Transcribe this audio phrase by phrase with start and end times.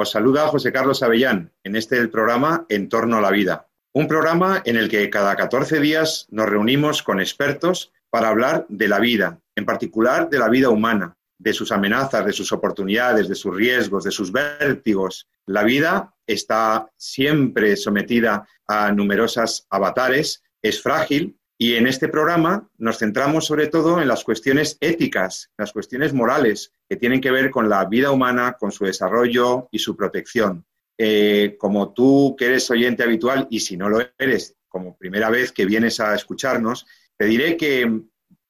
[0.00, 3.66] Os saluda José Carlos Avellán en este programa En torno a la vida.
[3.92, 8.86] Un programa en el que cada 14 días nos reunimos con expertos para hablar de
[8.86, 13.34] la vida, en particular de la vida humana, de sus amenazas, de sus oportunidades, de
[13.34, 15.26] sus riesgos, de sus vértigos.
[15.46, 22.98] La vida está siempre sometida a numerosas avatares, es frágil y en este programa nos
[22.98, 27.68] centramos sobre todo en las cuestiones éticas, las cuestiones morales que tienen que ver con
[27.68, 30.64] la vida humana, con su desarrollo y su protección.
[30.96, 35.50] Eh, como tú que eres oyente habitual y si no lo eres, como primera vez
[35.50, 36.86] que vienes a escucharnos,
[37.16, 38.02] te diré que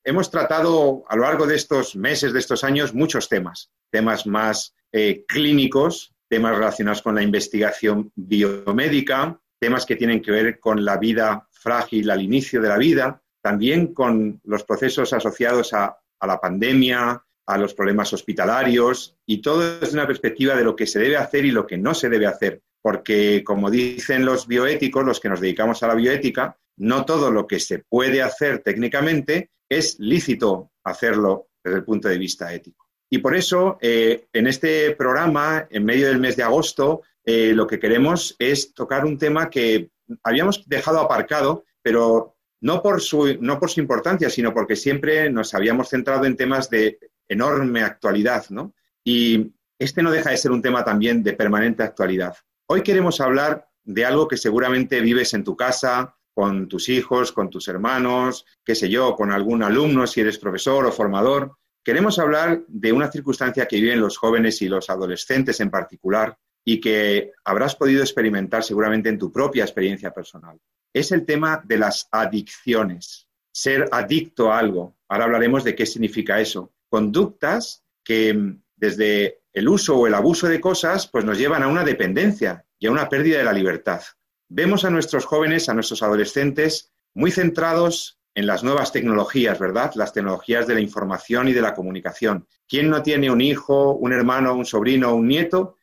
[0.05, 4.75] hemos tratado a lo largo de estos meses, de estos años, muchos temas, temas más
[4.93, 10.99] eh, clínicos, temas relacionados con la investigación biomédica, temas que tienen que ver con la
[10.99, 17.23] vida frágil al inicio de la vida, también con los procesos asociados a, la pandemia,
[17.47, 21.45] a los problemas hospitalarios y todo desde una perspectiva de lo que se debe hacer
[21.45, 22.63] y lo que no se debe hacer.
[22.83, 27.47] Porque, como dicen los bioéticos, los que nos dedicamos a la bioética, no todo lo
[27.47, 32.87] que se puede hacer técnicamente es lícito hacerlo desde el punto de vista ético.
[33.11, 37.67] Y por eso, eh, en este programa, en medio del mes de agosto, eh, lo
[37.67, 39.91] que queremos es tocar un tema que
[40.23, 45.55] habíamos dejado aparcado, pero no por, su, no por su importancia, sino porque siempre nos
[45.55, 46.99] habíamos centrado en temas de
[47.29, 48.75] enorme actualidad, ¿no?
[49.05, 52.37] Y este no deja de ser un tema también de permanente actualidad.
[52.67, 57.51] Hoy queremos hablar de algo que seguramente vives en tu casa, con tus hijos, con
[57.51, 61.57] tus hermanos, qué sé yo, con algún alumno, si eres profesor o formador.
[61.83, 66.37] Queremos hablar de una circunstancia que viven los jóvenes y los adolescentes en particular,
[66.71, 70.61] y que habrás podido experimentar seguramente en tu propia experiencia personal.
[70.93, 74.95] Es el tema de las adicciones, ser adicto a algo.
[75.09, 76.75] Ahora hablaremos de qué significa eso.
[76.91, 81.69] Conductas que mm, desde el uso o el abuso de cosas pues nos llevan a
[81.69, 84.03] una dependencia y a una pérdida de la libertad.
[84.51, 89.93] Vemos a nuestros jóvenes, a nuestros adolescentes muy centrados en las nuevas tecnologías, ¿verdad?
[89.95, 92.47] Las tecnologías de la información y de la comunicación.
[92.69, 95.78] ¿Quién no tiene un hijo, un hermano, un sobrino, un nieto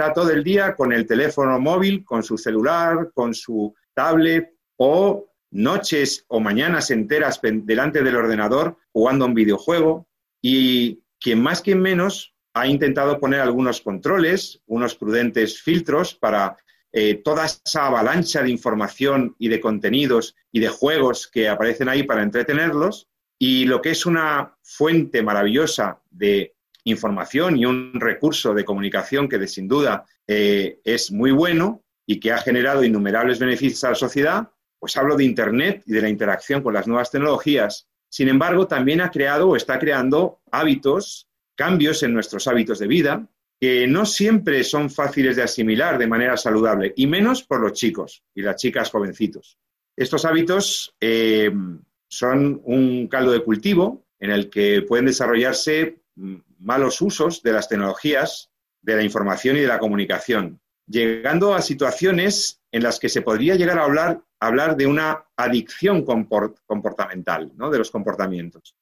[0.00, 5.26] está todo el día con el teléfono móvil, con su celular, con su tablet o
[5.50, 10.08] noches o mañanas enteras delante del ordenador jugando un videojuego.
[10.40, 16.56] Y quien más quien menos ha intentado poner algunos controles, unos prudentes filtros para
[16.92, 22.04] eh, toda esa avalancha de información y de contenidos y de juegos que aparecen ahí
[22.04, 23.10] para entretenerlos.
[23.38, 29.46] Y lo que es una fuente maravillosa de información y un recurso de comunicación que
[29.46, 34.50] sin duda eh, es muy bueno y que ha generado innumerables beneficios a la sociedad,
[34.78, 37.86] pues hablo de Internet y de la interacción con las nuevas tecnologías.
[38.08, 43.28] Sin embargo, también ha creado o está creando hábitos, cambios en nuestros hábitos de vida,
[43.60, 48.24] que no siempre son fáciles de asimilar de manera saludable, y menos por los chicos
[48.34, 49.58] y las chicas jovencitos.
[49.94, 51.52] Estos hábitos eh,
[52.08, 56.00] son un caldo de cultivo en el que pueden desarrollarse
[56.60, 58.50] malos usos de las tecnologías,
[58.82, 63.56] de la información y de la comunicación, llegando a situaciones en las que se podría
[63.56, 67.70] llegar a hablar, hablar de una adicción comportamental, ¿no?
[67.70, 68.74] de los comportamientos.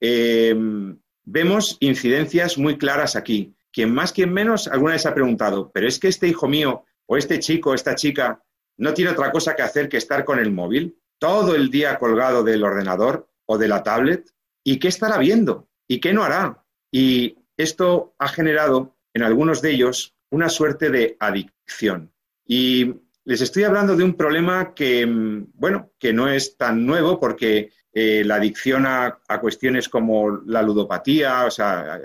[0.00, 3.54] Em, vemos incidencias muy claras aquí.
[3.72, 7.16] Quien más, quien menos, alguna vez ha preguntado, pero es que este hijo mío o
[7.16, 8.42] este chico esta chica
[8.78, 12.42] no tiene otra cosa que hacer que estar con el móvil todo el día colgado
[12.42, 14.30] del ordenador o de la tablet.
[14.64, 15.68] ¿Y qué estará viendo?
[15.88, 16.65] ¿Y qué no hará?
[16.98, 22.10] Y esto ha generado en algunos de ellos una suerte de adicción.
[22.46, 22.90] Y
[23.24, 27.70] les estoy hablando de un problema que, mm, bueno, que no es tan nuevo porque
[27.92, 32.00] eh, la adicción a, cuestiones como la ludopatía, o sea,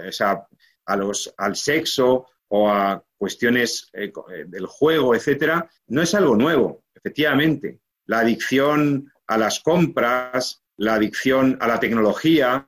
[0.85, 6.35] a, los, al sexo o a cuestiones eh, eh, del juego, etcétera, no es algo
[6.35, 7.79] nuevo, efectivamente.
[8.07, 12.67] La adicción a las compras, la adicción a la tecnología,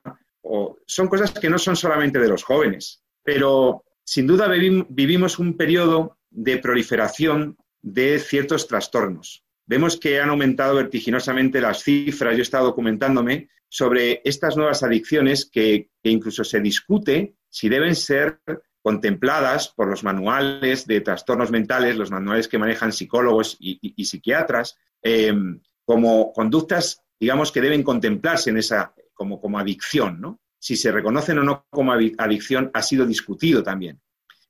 [0.86, 6.18] son cosas que no son solamente de los jóvenes, pero sin duda vivimos un periodo
[6.30, 9.44] de proliferación de ciertos trastornos.
[9.66, 15.46] Vemos que han aumentado vertiginosamente las cifras, yo he estado documentándome sobre estas nuevas adicciones
[15.46, 18.40] que, incluso se discute si deben ser
[18.82, 25.60] contempladas por los manuales de trastornos mentales, los manuales que manejan psicólogos y, psiquiatras, em,
[25.84, 30.40] como conductas, digamos, que deben contemplarse en esa, como, como adicción, ¿no?
[30.58, 34.00] Si se reconocen o no como adicción ha sido discutido también.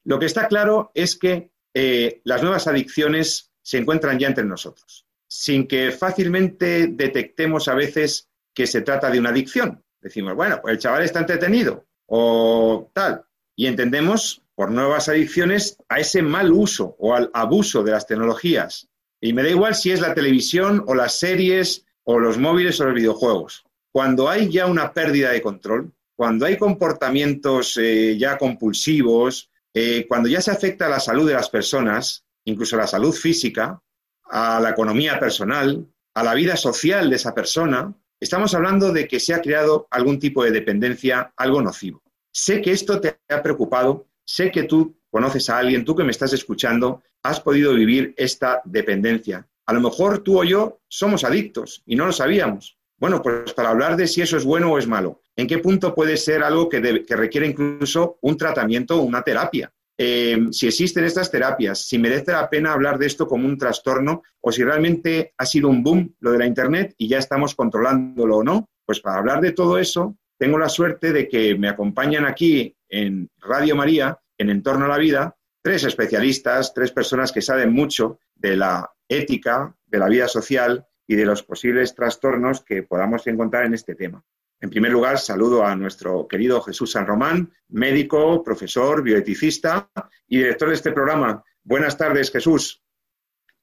[0.04, 5.06] Lo que está claro es que eh, las nuevas adicciones se encuentran ya entre nosotros,
[5.26, 9.82] sin que fácilmente detectemos a veces que se trata de una adicción.
[10.00, 13.24] Decimos, bueno, pues el chaval está entretenido o tal,
[13.56, 18.88] y entendemos por nuevas adicciones a ese mal uso o al abuso de las tecnologías.
[19.20, 22.84] Y me da igual si es la televisión o las series o los móviles o
[22.84, 23.64] los videojuegos.
[23.94, 30.28] Cuando hay ya una pérdida de control, cuando hay comportamientos eh, ya compulsivos, eh, cuando
[30.28, 33.80] ya se afecta a la salud de las personas, incluso a la salud física,
[34.24, 39.20] a la economía personal, a la vida social de esa persona, estamos hablando de que
[39.20, 42.02] se ha creado algún tipo de dependencia, algo nocivo.
[42.32, 46.10] Sé que esto te ha preocupado, sé que tú conoces a alguien, tú que me
[46.10, 49.46] estás escuchando, has podido vivir esta dependencia.
[49.66, 52.76] A lo mejor tú o yo somos adictos y no lo sabíamos.
[53.04, 55.94] Bueno, pues para hablar de si eso es bueno o es malo, ¿en qué punto
[55.94, 59.70] puede ser algo que, requiere incluso un tratamiento o una terapia?
[59.98, 64.22] Eh, si existen estas terapias, si merece la pena hablar de esto como un trastorno
[64.40, 68.38] o si realmente ha sido un boom lo de la Internet y ya estamos controlándolo
[68.38, 68.70] o no.
[68.86, 73.28] Pues para hablar de todo eso, tengo la suerte de que me acompañan aquí en
[73.38, 78.56] Radio María, en Entorno a la Vida, tres especialistas, tres personas que saben mucho de
[78.56, 83.74] la ética, de la vida social y de los posibles trastornos que podamos encontrar en
[83.74, 84.22] este tema.
[84.60, 89.90] En primer lugar, saludo a nuestro querido Jesús San Román, médico, profesor, bioeticista
[90.26, 91.44] y director de este programa.
[91.62, 92.82] Buenas tardes, Jesús.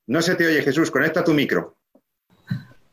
[0.08, 1.78] No se te oye, Jesús, conecta tu micro.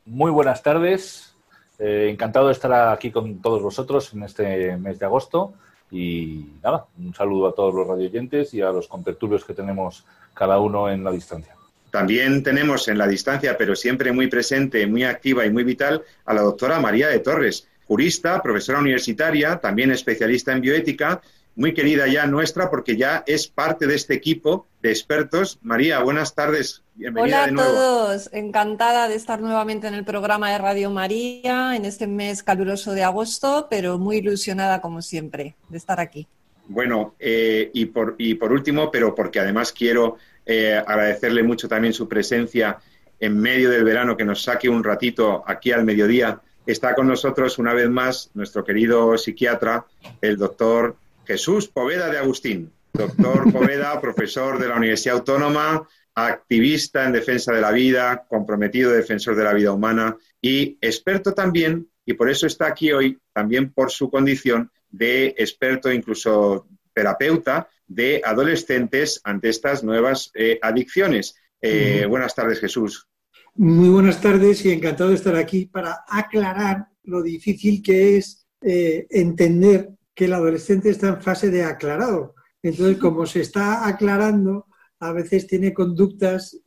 [0.07, 1.37] Muy buenas tardes.
[1.79, 5.53] Eh, encantado de estar aquí con todos vosotros en este mes de agosto.
[5.91, 10.59] Y nada, un saludo a todos los radioyentes y a los contertulios que tenemos cada
[10.61, 11.58] uno en la distancia.
[11.91, 16.35] También tenemos en la distancia, pero siempre muy presente, muy activa y muy vital, a
[16.35, 21.23] la doctora María de Torres, jurista, profesora universitaria, también especialista en bioética,
[21.59, 25.59] muy querida ya nuestra porque ya es parte de este equipo de expertos.
[25.63, 26.85] María, buenas tardes.
[26.95, 31.85] Bienvenida Hola a todos, encantada de estar nuevamente en el programa de Radio María en
[31.85, 36.29] este mes caluroso de agosto, pero muy ilusionada como siempre de estar aquí.
[36.69, 40.19] Bueno, eh, y, por, y por último, pero porque además quiero
[40.51, 42.79] eh, agradecerle mucho también su presencia
[43.21, 46.41] en medio del verano, que nos saque un ratito aquí al mediodía.
[46.65, 49.85] Está con nosotros una vez más nuestro querido psiquiatra,
[50.23, 50.97] el doctor
[51.27, 52.73] Jesús Poveda de Agustín.
[52.95, 59.37] Doctor Poveda, profesor de la Universidad Autónoma, activista en defensa de la vida, comprometido defensor
[59.37, 63.91] de la vida humana y experto también, y por eso está aquí hoy, también por
[63.91, 71.35] su condición de experto, incluso terapeuta de adolescentes ante estas nuevas eh, adicciones.
[71.61, 73.09] Eh, buenas tardes, Jesús.
[73.55, 79.07] Muy buenas tardes y encantado de estar aquí para aclarar lo difícil que es eh,
[79.11, 82.35] entender que el adolescente está en fase de aclarado.
[82.63, 84.67] Entonces, como se está aclarando,
[85.01, 86.61] a veces tiene conductas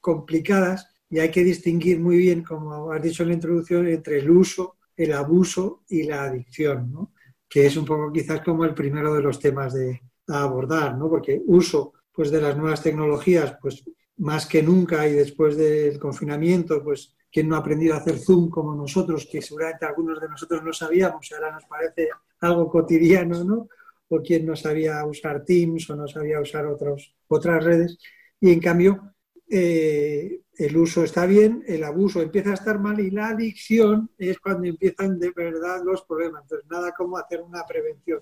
[0.00, 4.30] complicadas y hay que distinguir muy bien, como has dicho en la introducción, entre el
[4.30, 7.12] uso, el abuso y la adicción, ¿no?
[7.48, 11.08] que es un poco quizás como el primero de los temas de, a abordar, ¿no?
[11.08, 13.84] Porque uso pues, de las nuevas tecnologías, pues
[14.18, 18.48] más que nunca y después del confinamiento, pues quien no ha aprendido a hacer Zoom
[18.48, 22.08] como nosotros, que seguramente algunos de nosotros no sabíamos y ahora nos parece
[22.40, 23.68] algo cotidiano, ¿no?
[24.08, 27.98] O quien no sabía usar Teams o no sabía usar otros, otras redes.
[28.40, 29.14] Y en cambio,
[29.50, 34.38] eh, el uso está bien, el abuso empieza a estar mal y la adicción es
[34.40, 36.42] cuando empiezan de verdad los problemas.
[36.42, 38.20] Entonces, nada como hacer una prevención.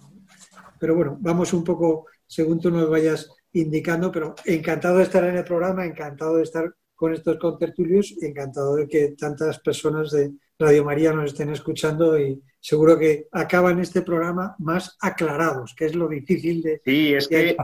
[0.79, 5.37] Pero bueno, vamos un poco según tú nos vayas indicando, pero encantado de estar en
[5.37, 10.85] el programa, encantado de estar con estos contertulios, encantado de que tantas personas de Radio
[10.85, 16.09] María nos estén escuchando y seguro que acaban este programa más aclarados, que es lo
[16.09, 16.81] difícil de...
[16.85, 17.57] Sí, es que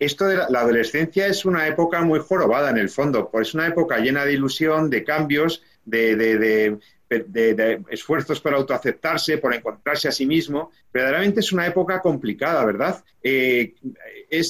[0.00, 3.66] esto de la, adolescencia es una época muy jorobada en el fondo, pues es una
[3.66, 6.78] época llena de ilusión, de cambios, de,
[7.90, 10.72] esfuerzos por autoaceptarse, por encontrarse a sí mismo.
[10.92, 13.04] Verdaderamente es una época complicada, ¿verdad?
[13.22, 13.74] Eh,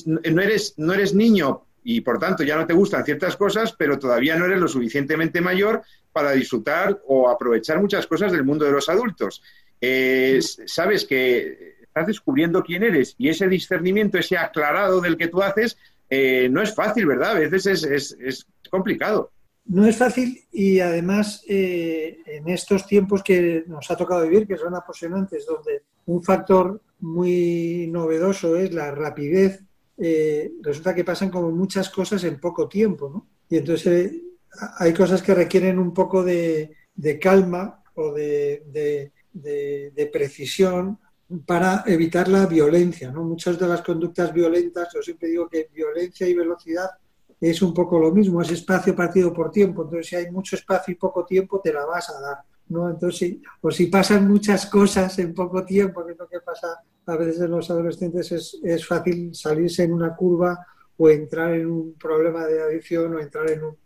[0.07, 3.99] no, eres, no eres niño y por tanto ya no te gustan ciertas cosas, pero
[3.99, 8.73] todavía no eres lo suficientemente mayor para disfrutar o aprovechar muchas cosas del mundo de
[8.73, 9.43] los adultos.
[9.81, 15.43] Eh, sabes que estás descubriendo quién eres y ese discernimiento, ese aclarado del que tú
[15.43, 15.77] haces,
[16.09, 17.33] eh, no es fácil, ¿verdad?
[17.33, 19.33] A veces es, complicado.
[19.67, 24.57] No es fácil y además eh, en estos tiempos que nos ha tocado vivir, que
[24.57, 29.63] son apasionantes, donde un factor muy novedoso es la rapidez.
[29.99, 33.27] Eh, resulta que pasan como muchas cosas en poco tiempo, ¿no?
[33.49, 34.13] Y entonces
[34.79, 36.77] hay cosas que requieren un poco de,
[37.21, 39.13] calma o de,
[40.13, 40.99] precisión
[41.47, 43.23] para evitar la violencia, ¿no?
[43.23, 46.91] Muchas de las conductas violentas, yo siempre digo que violencia y velocidad
[47.41, 49.83] es un poco lo mismo, es espacio partido por tiempo.
[49.83, 52.39] Entonces, si hay mucho espacio y poco tiempo, te la vas a dar.
[52.69, 52.91] ¿no?
[52.91, 57.17] Entonces, o si pasan muchas cosas en poco tiempo, que es lo que pasa a
[57.17, 61.95] veces en los adolescentes, es, es fácil salirse en una curva o entrar en un
[61.95, 63.77] problema de adicción o entrar en, un,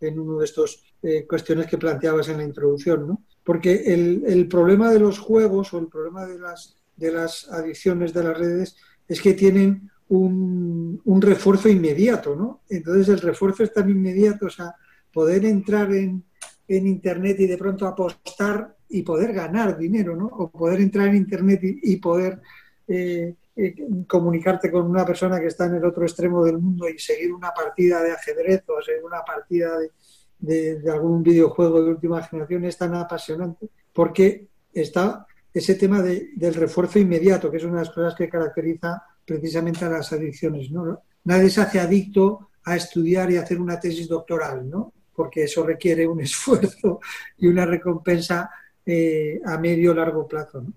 [0.00, 3.08] en uno de estos eh, cuestiones que planteabas en la introducción.
[3.08, 3.24] ¿no?
[3.42, 8.12] Porque el, el problema de los juegos o el problema de las, de las adicciones
[8.12, 8.76] de las redes
[9.08, 12.62] es que tienen un, un, refuerzo inmediato, ¿no?
[12.68, 14.74] Entonces el refuerzo es tan inmediato, o sea,
[15.12, 16.22] poder entrar en,
[16.68, 20.26] en Internet y de pronto apostar y poder ganar dinero, ¿no?
[20.26, 22.40] O poder entrar en Internet y, poder
[22.86, 23.74] eh, eh,
[24.06, 27.52] comunicarte con una persona que está en el otro extremo del mundo y seguir una
[27.52, 32.76] partida de ajedrez o seguir una partida de, de algún videojuego de última generación es
[32.76, 37.94] tan apasionante porque está ese tema de, del refuerzo inmediato, que es una de las
[37.94, 40.70] cosas que caracteriza precisamente a las adicciones.
[40.70, 41.02] ¿no?
[41.24, 44.92] Nadie se hace adicto a estudiar y hacer una tesis doctoral, ¿no?
[45.14, 47.00] porque eso requiere un esfuerzo
[47.38, 48.50] y una recompensa
[48.86, 50.62] eh, a medio o largo plazo.
[50.62, 50.72] ¿no?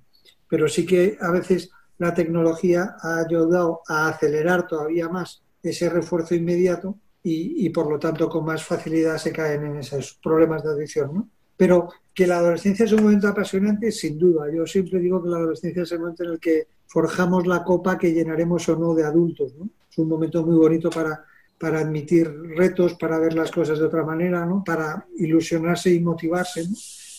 [0.48, 6.36] Pero sí que a veces la tecnología ha ayudado a acelerar todavía más ese refuerzo
[6.36, 10.72] inmediato y, y, por lo tanto con más facilidad se caen en esos problemas de
[10.72, 11.13] adicción.
[11.13, 11.30] ¿no?
[11.56, 14.51] Pero que la adolescencia es un momento apasionante, sin duda.
[14.53, 17.98] Yo siempre digo que la adolescencia es el momento en el que forjamos la copa
[17.98, 19.55] que llenaremos o no de adultos.
[19.55, 19.70] ¿no?
[19.89, 21.25] Es un momento muy bonito para,
[21.58, 24.63] para admitir retos, para ver las cosas de otra manera, ¿no?
[24.63, 26.65] para ilusionarse y motivarse.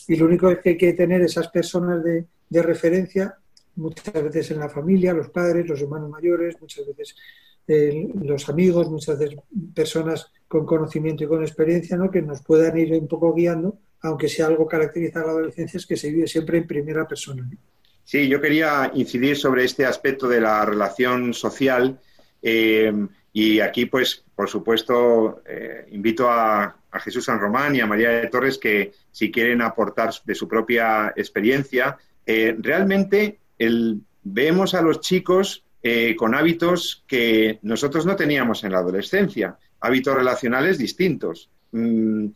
[0.07, 3.35] Y lo único que hay que tener esas personas de, de referencia,
[3.75, 7.15] muchas veces en la familia, los padres, los hermanos mayores, muchas veces
[7.67, 9.39] eh, los amigos, muchas veces
[9.73, 12.11] personas con conocimiento y con experiencia, ¿no?
[12.11, 15.85] que nos puedan ir un poco guiando, aunque sea algo caracteriza a la adolescencia, es
[15.85, 17.47] que se vive siempre en primera persona.
[18.03, 21.99] Sí, yo quería incidir sobre este aspecto de la relación social
[22.41, 22.93] eh,
[23.33, 28.27] y aquí, pues, por supuesto, eh, invito a, Jesús San Román y a María de
[28.27, 33.39] Torres que, si quieren aportar de su propia experiencia, eh, realmente
[34.23, 35.61] vemos a los chicos
[36.17, 41.49] con hábitos que nosotros no teníamos en la adolescencia, hábitos relacionales distintos.
[41.73, 42.29] Mm,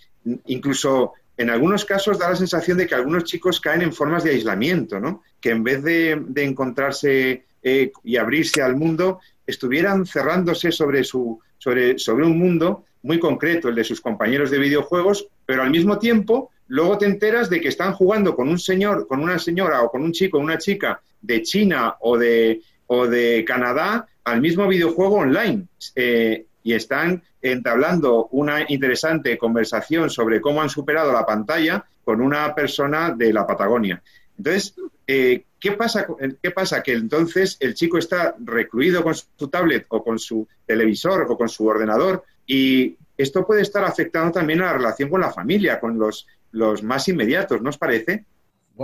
[0.48, 4.32] incluso en algunos casos da la sensación de que algunos chicos caen en formas de
[4.32, 5.24] aislamiento, ¿no?
[5.40, 11.98] Que en vez de, encontrarse eh, y abrirse al mundo, estuvieran cerrándose sobre, su, sobre,
[11.98, 16.52] sobre un mundo muy concreto, el de sus compañeros de videojuegos, pero al mismo tiempo
[16.68, 20.04] luego te enteras de que están jugando con un señor, con una señora o con
[20.04, 25.68] un chico, una chica de China o de, o de Canadá al mismo videojuego online.
[25.96, 32.54] Eh, y están entablando una interesante conversación sobre cómo han superado la pantalla con una
[32.54, 34.04] persona de la Patagonia.
[34.38, 34.76] Entonces,
[35.08, 36.06] eh, ¿qué, pasa,
[36.44, 36.84] ¿qué pasa?
[36.84, 41.50] Que entonces el chico está recluido con su tablet o con su televisor o con
[41.50, 45.98] su ordenador y esto puede estar afectando también a la relación con la familia, con
[45.98, 48.26] los, los más inmediatos, ¿no os parece?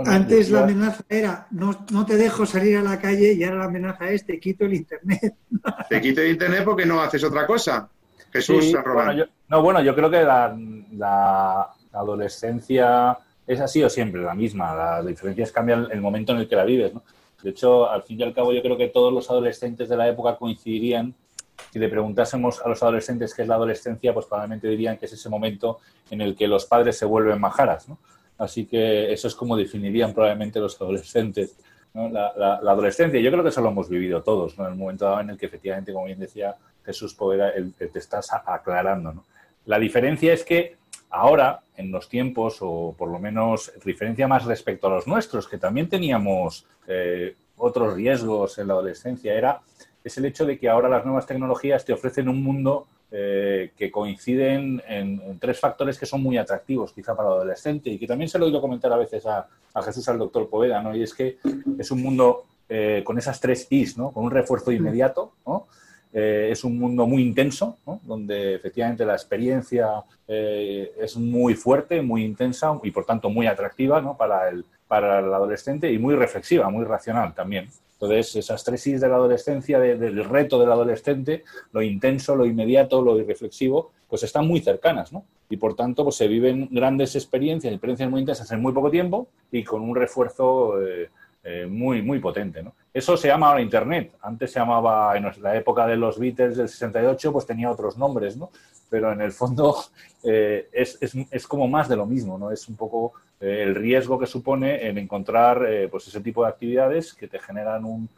[0.04, 3.64] Antes la amenaza era no, no, te dejo salir a la calle y ahora la
[3.64, 5.34] amenaza es te quito el internet.
[5.88, 7.88] Te quito el internet porque no haces otra cosa.
[8.32, 14.74] Jesús bueno, No, bueno, yo creo que la, adolescencia es así o siempre la misma.
[14.74, 16.92] Las diferencias cambian el momento en el que la vives.
[16.92, 17.02] ¿no?
[17.42, 20.08] De hecho, al fin y al cabo, yo creo que todos los adolescentes de la
[20.08, 21.14] época coincidirían.
[21.72, 25.12] Si le preguntásemos a los adolescentes qué es la adolescencia, pues probablemente dirían que es
[25.14, 25.78] ese momento
[26.10, 27.88] en el que los padres se vuelven majaras.
[27.88, 27.98] ¿no?
[28.38, 31.56] Así que eso es como definirían probablemente los adolescentes.
[31.94, 34.66] La, adolescencia, yo creo que eso lo hemos vivido todos, ¿no?
[34.66, 38.30] en el momento en el que efectivamente, como bien decía Jesús Poveda, el, te estás
[38.32, 39.12] aclarando.
[39.14, 39.24] ¿no?
[39.64, 40.76] La diferencia es que
[41.08, 45.56] ahora, en los tiempos, o por lo menos diferencia más respecto a los nuestros, que
[45.56, 49.62] también teníamos eh, otros riesgos en la adolescencia, era
[50.06, 53.90] es el hecho de que ahora las nuevas tecnologías te ofrecen un mundo eh, que
[53.90, 58.28] coinciden en, tres factores que son muy atractivos quizá para el adolescente y que también
[58.28, 59.46] se lo he oído comentar a veces a,
[59.84, 60.96] Jesús, al doctor Poveda, ¿no?
[60.96, 61.38] Y es que
[61.78, 64.10] es un mundo eh, con esas tres Is, ¿no?
[64.10, 65.66] Con un refuerzo inmediato, ¿no?
[66.12, 68.00] Eh, es un mundo muy intenso, ¿no?
[68.04, 74.16] donde efectivamente la experiencia es muy fuerte, muy intensa y por tanto muy atractiva ¿no?
[74.16, 77.68] para, el, para el adolescente y muy reflexiva, muy racional también.
[77.98, 83.18] Entonces, esas tres de la adolescencia, del reto del adolescente, lo intenso, lo inmediato, lo
[83.18, 85.24] irreflexivo, pues están muy cercanas, ¿no?
[85.48, 89.28] Y por tanto, pues se viven grandes experiencias, experiencias muy intensas en muy poco tiempo
[89.50, 91.08] y con un refuerzo eh,
[91.48, 92.62] eh, muy, muy potente.
[92.62, 92.74] ¿no?
[92.92, 94.12] Eso se llama ahora Internet.
[94.20, 98.36] Antes se llamaba, en la época de los Beatles del 68, pues tenía otros nombres,
[98.36, 98.50] ¿no?
[98.90, 99.76] Pero en el fondo
[100.24, 102.50] eh, es, es, es, como más de lo mismo, ¿no?
[102.50, 107.14] Es un poco eh, el riesgo que supone en encontrar pues ese tipo de actividades
[107.14, 108.08] que te generan un,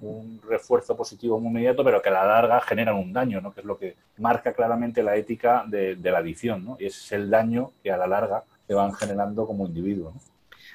[0.00, 3.52] un refuerzo positivo muy inmediato, pero que a la larga generan un daño, ¿no?
[3.52, 6.64] que es lo que marca claramente la ética de, la adicción.
[6.64, 6.76] ¿no?
[6.78, 10.12] Y ese es el daño que a la larga te van generando como individuo.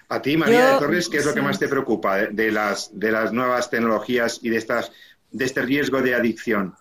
[0.09, 2.51] A ti, María Yo, de Torres, ¿qué es lo que más te preocupa de, de,
[2.51, 4.91] las, de las nuevas tecnologías y de, estas,
[5.31, 6.75] de este riesgo de adicción?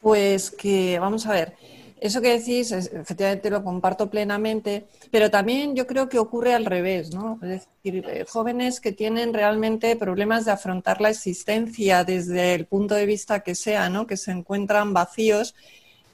[0.00, 1.54] Pues que, vamos a ver,
[2.00, 7.14] eso que decís, efectivamente lo comparto plenamente, pero también yo creo que ocurre al revés,
[7.14, 7.38] ¿no?
[7.42, 7.48] Es
[7.82, 13.06] decir, eh, jóvenes que tienen realmente problemas de afrontar la existencia desde el punto de
[13.06, 14.06] vista que sea, ¿no?
[14.06, 15.54] Que se encuentran vacíos,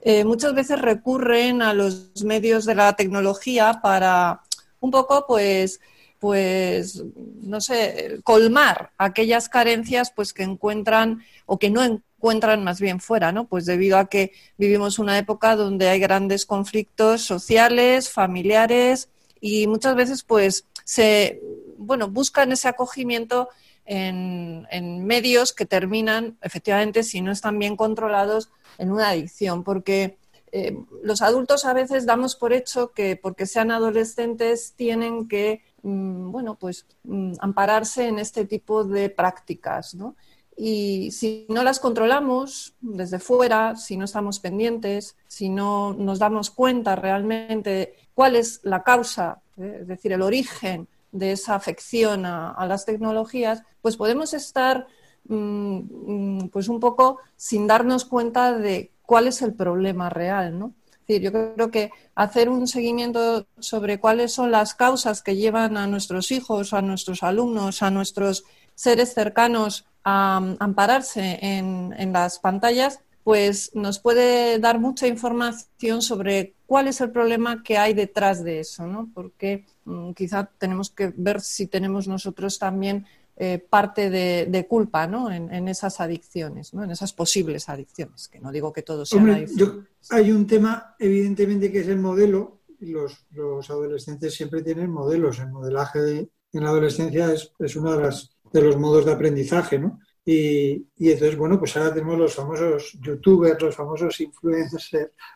[0.02, 4.43] eh, muchas veces recurren a los medios de la tecnología para
[4.81, 5.81] un poco, pues,
[6.19, 7.03] pues,
[7.43, 13.33] no sé, colmar aquellas carencias pues que encuentran o que no encuentran más bien fuera,
[13.33, 13.47] ¿no?
[13.47, 19.09] Pues debido a que vivimos una época donde hay grandes conflictos sociales, familiares
[19.41, 21.41] y muchas veces pues se,
[21.77, 23.49] bueno, buscan ese acogimiento
[23.85, 30.19] en, medios que terminan, efectivamente, si no están bien controlados, en una adicción, porque
[30.53, 36.56] eh, los adultos a veces damos por hecho que porque sean adolescentes tienen que bueno,
[36.56, 40.16] pues mm, ampararse en este tipo de prácticas, ¿no?
[40.61, 46.50] Y si no las controlamos desde fuera, si no estamos pendientes, si no nos damos
[46.50, 49.78] cuenta realmente cuál es la causa, ¿eh?
[49.82, 54.88] es decir, el origen de esa afección a, las tecnologías, pues podemos estar
[55.28, 60.75] mmm, pues un poco sin darnos cuenta de cuál es el problema real, ¿no?
[61.09, 65.87] Decir, yo creo que hacer un seguimiento sobre cuáles son las causas que llevan a
[65.87, 73.71] nuestros hijos, a nuestros alumnos, a nuestros seres cercanos a, ampararse en, las pantallas, pues
[73.75, 78.87] nos puede dar mucha información sobre cuál es el problema que hay detrás de eso,
[78.87, 79.11] ¿no?
[79.13, 83.06] Porque mmm, quizá tenemos que ver si tenemos nosotros también
[83.41, 85.31] eh, parte de, de, culpa ¿no?
[85.31, 86.83] en, en, esas adicciones, ¿no?
[86.83, 90.97] en esas posibles adicciones, que no digo que todos sean Hombre, yo, hay un tema,
[90.99, 92.63] evidentemente, que es el modelo.
[92.81, 95.39] Los, los adolescentes siempre tienen modelos.
[95.39, 99.13] El modelaje de, en la adolescencia es, es uno de, las, de, los modos de
[99.13, 99.79] aprendizaje.
[99.79, 100.01] ¿no?
[100.25, 104.91] Y, y, entonces, bueno, pues ahora tenemos los famosos youtubers, los famosos influencers,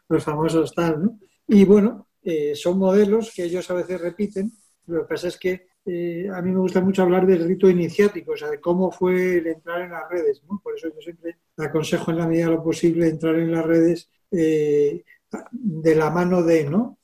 [0.09, 1.05] los famosos tal.
[1.05, 1.19] ¿no?
[1.47, 4.53] Y bueno, eh, son modelos que ellos a veces repiten.
[4.87, 8.33] Lo que pasa es que eh, a mí me gusta mucho hablar del rito iniciático,
[8.33, 10.43] o sea, de cómo fue el entrar en las redes.
[10.49, 10.61] ¿no?
[10.63, 14.09] Por eso yo siempre aconsejo en la medida de lo posible entrar en las redes
[14.31, 15.05] eh,
[15.51, 16.99] de la mano de, ¿no?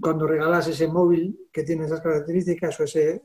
[0.00, 3.22] Cuando regalas ese móvil que tiene esas características o, ese,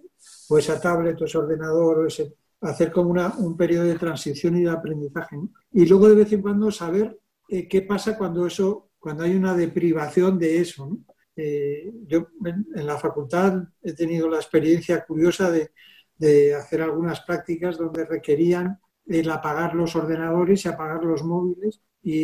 [0.49, 4.57] o esa tablet o ese ordenador o ese, hacer como una, un periodo de transición
[4.57, 5.37] y de aprendizaje.
[5.71, 9.55] Y luego de vez en cuando saber eh, qué pasa cuando eso, cuando hay una
[9.55, 10.87] deprivación de eso.
[10.87, 10.97] ¿no?
[11.35, 15.71] Eh, yo en, la facultad he tenido la experiencia curiosa de,
[16.17, 22.17] de, hacer algunas prácticas donde requerían el apagar los ordenadores y apagar los móviles y,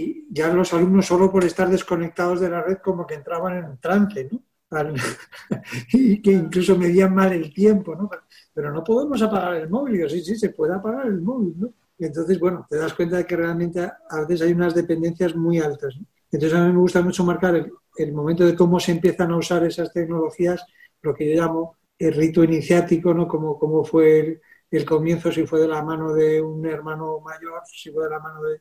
[0.00, 3.64] y, ya los alumnos solo por estar desconectados de la red como que entraban en
[3.64, 4.40] un trance, ¿no?
[5.92, 8.10] y que incluso medían mal el tiempo, ¿no?
[8.52, 10.00] Pero no podemos apagar el móvil.
[10.00, 11.72] Yo, sí, sí, se puede apagar el móvil, ¿no?
[11.96, 15.58] Y entonces, bueno, te das cuenta de que realmente a veces hay unas dependencias muy
[15.60, 15.94] altas.
[16.30, 19.36] Entonces a mí me gusta mucho marcar el, el, momento de cómo se empiezan a
[19.36, 20.64] usar esas tecnologías,
[21.02, 23.28] lo que yo llamo el rito iniciático, ¿no?
[23.28, 27.90] Como, como fue el, comienzo, si fue de la mano de un hermano mayor, si
[27.90, 28.60] fue de la mano de,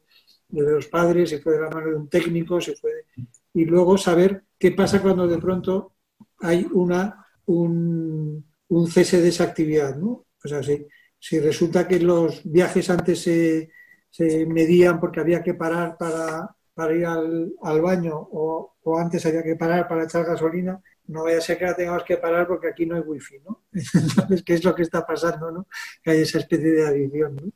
[0.49, 3.27] de los padres, si fue de la mano de un técnico, si fue de...
[3.53, 5.93] y luego saber qué pasa cuando de pronto
[6.39, 10.25] hay una, un, un cese de esa actividad, ¿no?
[10.43, 10.85] O sea, si,
[11.17, 13.71] si resulta que los viajes antes se,
[14.09, 19.25] se medían porque había que parar para para ir al, al baño o, o, antes
[19.25, 22.47] había que parar para echar gasolina, no vaya a ser que la tengamos que parar
[22.47, 23.63] porque aquí no hay wifi, ¿no?
[23.73, 25.67] Entonces, ¿qué es lo que está pasando, no?
[26.01, 27.51] Que hay esa especie de adicción, ¿no?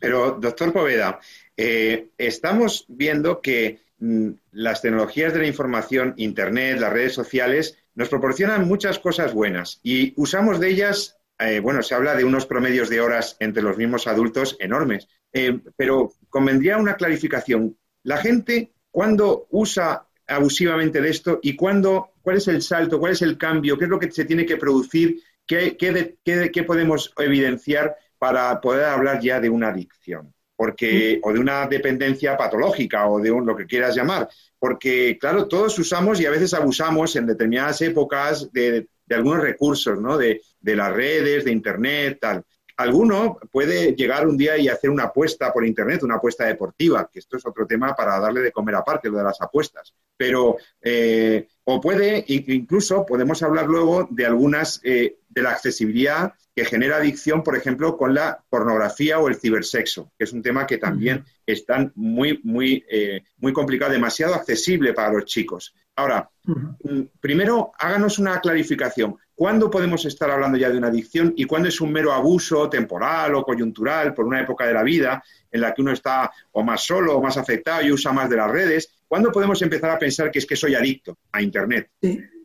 [0.00, 1.20] Pero, doctor Poveda,
[1.56, 8.08] eh, estamos viendo que mm, las tecnologías de la información, Internet, las redes sociales, nos
[8.08, 12.90] proporcionan muchas cosas buenas y usamos de ellas, eh, bueno, se habla de unos promedios
[12.90, 17.76] de horas entre los mismos adultos enormes, eh, pero convendría una clarificación.
[18.06, 23.22] La gente, ¿cuándo usa abusivamente de esto y cuándo, cuál es el salto, cuál es
[23.22, 27.12] el cambio, qué es lo que se tiene que producir, qué, qué, qué, qué podemos
[27.18, 30.32] evidenciar para poder hablar ya de una adicción?
[30.54, 34.28] Porque, o de una dependencia patológica o de un, lo que quieras llamar.
[34.56, 40.00] Porque, claro, todos usamos y a veces abusamos en determinadas épocas de, de algunos recursos,
[40.00, 40.16] ¿no?
[40.16, 42.44] De, de, las redes, de Internet, tal.
[42.76, 47.20] Alguno puede llegar un día y hacer una apuesta por Internet, una apuesta deportiva, que
[47.20, 49.94] esto es otro tema para darle de comer aparte, lo de las apuestas.
[50.16, 56.64] Pero, eh, o puede, incluso podemos hablar luego de algunas, eh, de la accesibilidad que
[56.64, 60.78] genera adicción, por ejemplo, con la pornografía o el cibersexo, que es un tema que
[60.78, 65.74] también está muy, muy, eh, muy complicado, demasiado accesible para los chicos.
[65.96, 69.16] Ahora, mm, primero, háganos una clarificación.
[69.36, 73.34] ¿Cuándo podemos estar hablando ya de una adicción y cuándo es un mero abuso temporal
[73.34, 75.22] o coyuntural por una época de la vida
[75.52, 78.36] en la que uno está o más solo o más afectado y usa más de
[78.36, 78.96] las redes?
[79.06, 81.90] ¿Cuándo podemos empezar a pensar que es que soy adicto a Internet?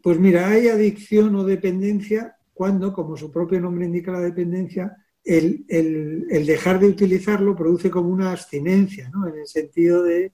[0.03, 5.65] pues mira, hay adicción o dependencia cuando, como su propio nombre indica la dependencia, el,
[6.45, 9.27] dejar de utilizarlo produce como una abstinencia, ¿no?
[9.29, 10.33] en el sentido de,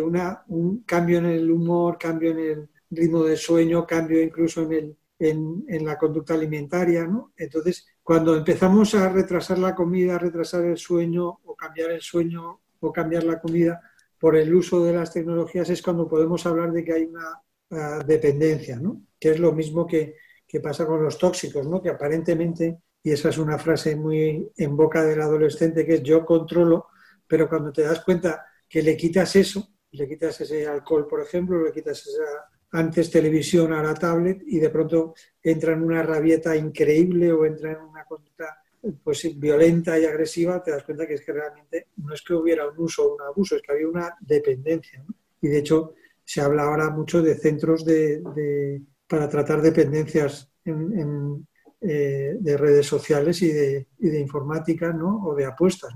[0.00, 4.72] una, un cambio en el humor, cambio en el ritmo de sueño, cambio incluso en,
[4.72, 7.06] el, en, la conducta alimentaria.
[7.06, 7.32] ¿no?
[7.36, 12.92] Entonces, cuando empezamos a retrasar la comida, retrasar el sueño o cambiar el sueño o
[12.92, 13.80] cambiar la comida
[14.18, 18.02] por el uso de las tecnologías, es cuando podemos hablar de que hay una ah,
[18.04, 19.02] dependencia, ¿no?
[19.18, 20.16] que es lo mismo que
[20.50, 21.80] que pasa con los tóxicos, ¿no?
[21.80, 26.26] que aparentemente, y esa es una frase muy en boca del adolescente, que es yo
[26.26, 26.88] controlo,
[27.24, 31.62] pero cuando te das cuenta que le quitas eso, le quitas ese alcohol, por ejemplo,
[31.62, 36.56] le quitas esa antes televisión a la tablet y de pronto entra en una rabieta
[36.56, 38.62] increíble o entra en una conducta
[39.02, 42.66] pues violenta y agresiva, te das cuenta que es que realmente no es que hubiera
[42.68, 45.04] un uso o un abuso, es que había una dependencia.
[45.40, 52.56] Y de hecho se habla ahora mucho de centros de, para tratar dependencias eh, de
[52.56, 53.86] redes sociales y de,
[54.20, 55.24] informática ¿no?
[55.24, 55.92] o de apuestas.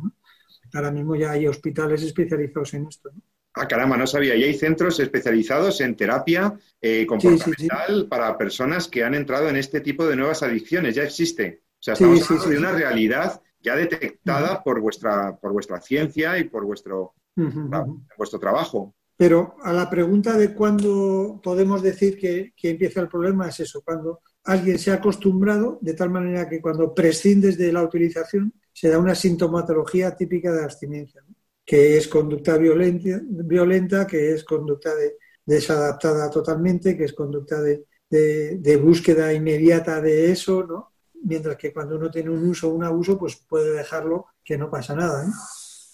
[0.72, 3.10] Ahora mismo ya hay hospitales especializados en esto.
[3.54, 4.34] Ah, caramba, no sabía.
[4.34, 9.80] Y hay centros especializados en terapia eh, comportamental para personas que han entrado en este
[9.80, 10.96] tipo de nuevas adicciones.
[10.96, 11.62] Ya existe.
[11.74, 16.44] O sea, estamos hablando de una realidad ya detectada por vuestra por vuestra ciencia y
[16.44, 17.14] por vuestro,
[18.16, 18.94] vuestro trabajo.
[19.16, 24.20] Pero a la pregunta de cuándo podemos decir que, empieza el problema es eso, cuando
[24.44, 28.98] alguien se ha acostumbrado de tal manera que cuando prescindes de la utilización se da
[28.98, 31.22] una sintomatología típica de abstinencia,
[31.64, 34.92] que es conducta violenta, violenta, que es conducta
[35.44, 37.86] desadaptada totalmente, que es conducta de,
[38.82, 40.92] búsqueda inmediata de eso, ¿no?
[41.24, 44.70] mientras que cuando uno tiene un uso o un abuso, pues puede dejarlo que no
[44.70, 45.24] pasa nada.
[45.24, 45.32] ¿no?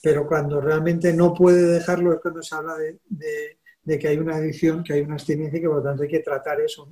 [0.03, 4.83] pero cuando realmente no puede dejarlo es cuando se habla de, que hay una adicción,
[4.83, 6.89] que hay una abstinencia y que por lo tanto hay que tratar eso.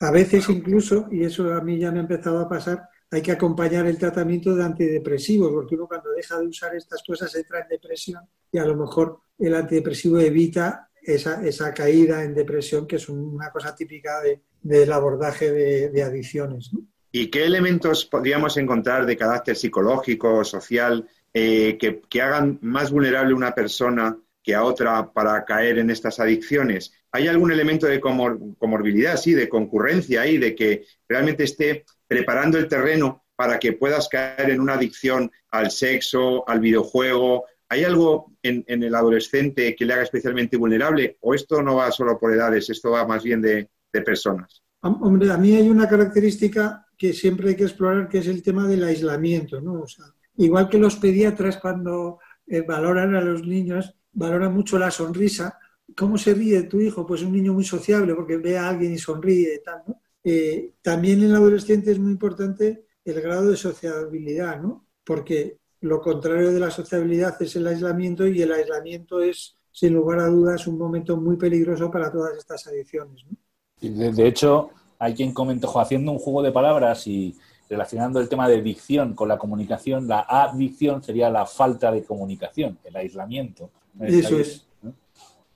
[0.00, 3.32] A veces incluso, y eso a mí ya me ha empezado a pasar, hay que
[3.32, 7.68] acompañar el tratamiento de antidepresivos, porque uno cuando deja de usar estas cosas entra en
[7.68, 13.08] depresión y a lo mejor el antidepresivo evita esa, esa caída en depresión, que es
[13.08, 14.20] una cosa típica
[14.62, 16.70] del abordaje de, adicciones.
[17.12, 23.34] ¿Y qué elementos podríamos encontrar de carácter psicológico, o social, eh, que, hagan más vulnerable
[23.34, 26.92] una persona que a otra para caer en estas adicciones?
[27.16, 32.68] ¿Hay algún elemento de comorbilidad, sí, de concurrencia ahí, de que realmente esté preparando el
[32.68, 37.46] terreno para que puedas caer en una adicción al sexo, al videojuego?
[37.70, 41.16] ¿Hay algo en, el adolescente que le haga especialmente vulnerable?
[41.20, 43.66] ¿O esto no va solo por edades, esto va más bien de,
[44.04, 44.62] personas?
[44.82, 48.68] Hombre, a mí hay una característica que siempre hay que explorar, que es el tema
[48.68, 49.80] del aislamiento, ¿no?
[49.80, 50.04] O sea,
[50.36, 55.58] Igual que los pediatras cuando eh, valoran a los niños, valoran mucho la sonrisa.
[55.94, 57.06] ¿Cómo se ríe tu hijo?
[57.06, 60.00] Pues un niño muy sociable porque ve a alguien y sonríe y tal, ¿no?
[60.24, 64.88] Eh, también en el adolescente es muy importante el grado de sociabilidad, ¿no?
[65.04, 70.18] Porque lo contrario de la sociabilidad es el aislamiento y el aislamiento es, sin lugar
[70.18, 73.24] a dudas, un momento muy peligroso para todas estas adicciones.
[73.24, 73.36] ¿no?
[73.80, 77.36] De, hecho, hay quien comentó, haciendo un juego de palabras y
[77.68, 82.78] relacionando el tema de dicción con la comunicación, la adicción sería la falta de comunicación,
[82.84, 83.70] el aislamiento.
[84.00, 84.66] Eso es.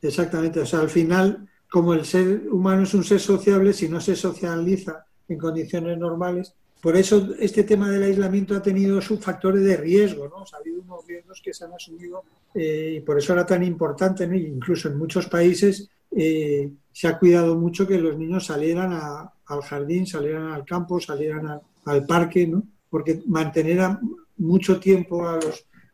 [0.03, 0.61] Exactamente.
[0.61, 4.17] O sea, al final, como el ser humano es un ser sociable, si no se
[4.17, 9.77] socializa en condiciones normales, por eso este tema del aislamiento ha tenido sus factores de
[9.77, 10.39] riesgo, ¿no?
[10.39, 14.27] ha habido unos riesgos que se han asumido eh, y por eso era tan importante,
[14.27, 14.35] ¿no?
[14.35, 20.07] incluso en muchos países eh, se ha cuidado mucho que los niños salieran al jardín,
[20.07, 22.63] salieran al campo, salieran a, al parque, ¿no?
[22.89, 23.99] porque mantener
[24.39, 25.39] mucho tiempo a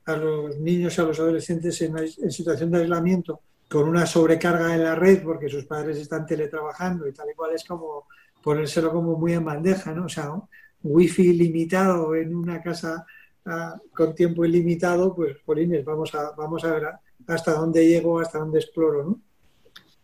[0.06, 4.84] a los niños y a los adolescentes en, situación de aislamiento con una sobrecarga en
[4.84, 8.06] la red porque sus padres están teletrabajando y tal y cual es como
[8.42, 10.04] ponérselo como muy en bandeja, ¿no?
[10.04, 10.30] O sea,
[10.82, 13.04] wifi limitado en una casa
[13.46, 16.84] ah, con tiempo ilimitado, pues, Polines, vamos a, vamos a ver
[17.26, 19.20] hasta dónde llego, hasta dónde exploro, ¿no?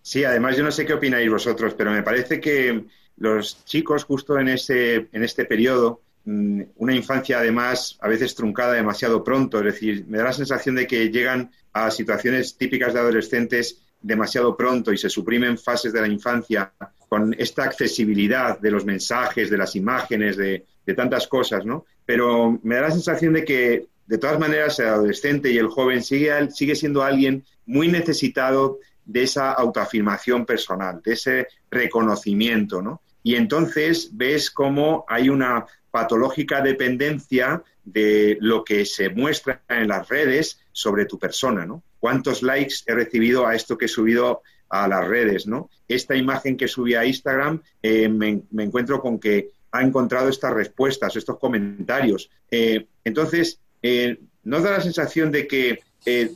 [0.01, 2.85] Sí, además yo no sé qué opináis vosotros, pero me parece que
[3.17, 9.25] los chicos justo en, ese, en este periodo una infancia además a veces truncada demasiado
[9.25, 13.83] pronto, es decir, me da la sensación de que llegan a situaciones típicas de adolescentes
[14.01, 16.73] demasiado pronto y se suprimen fases de la infancia
[17.09, 21.87] con esta accesibilidad de los mensajes, de las imágenes, de, tantas cosas, ¿no?
[22.05, 26.03] Pero me da la sensación de que, de todas maneras, el adolescente y el joven
[26.03, 33.01] sigue, sigue siendo alguien muy necesitado de esa autoafirmación personal, de ese reconocimiento, ¿no?
[33.23, 40.09] Y entonces ves cómo hay una patológica dependencia de lo que se muestra en las
[40.09, 41.85] redes sobre tu persona, ¿no?
[42.01, 45.71] ¿Cuántos likes he recibido a esto que he subido a las redes, ¿no?
[45.87, 51.15] Esta imagen que subí a Instagram, eh, me, encuentro con que ha encontrado estas respuestas,
[51.15, 52.31] estos comentarios.
[52.51, 55.81] Eh, entonces, eh, ¿nos da la sensación de que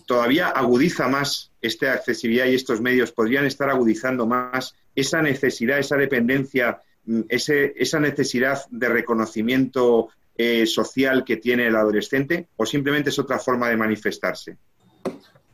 [0.06, 5.96] todavía agudiza más esta accesibilidad y estos medios podrían estar agudizando más esa necesidad, esa
[5.96, 10.08] dependencia, mm, esa necesidad de reconocimiento
[10.66, 14.58] social que tiene el adolescente o simplemente es otra forma de manifestarse?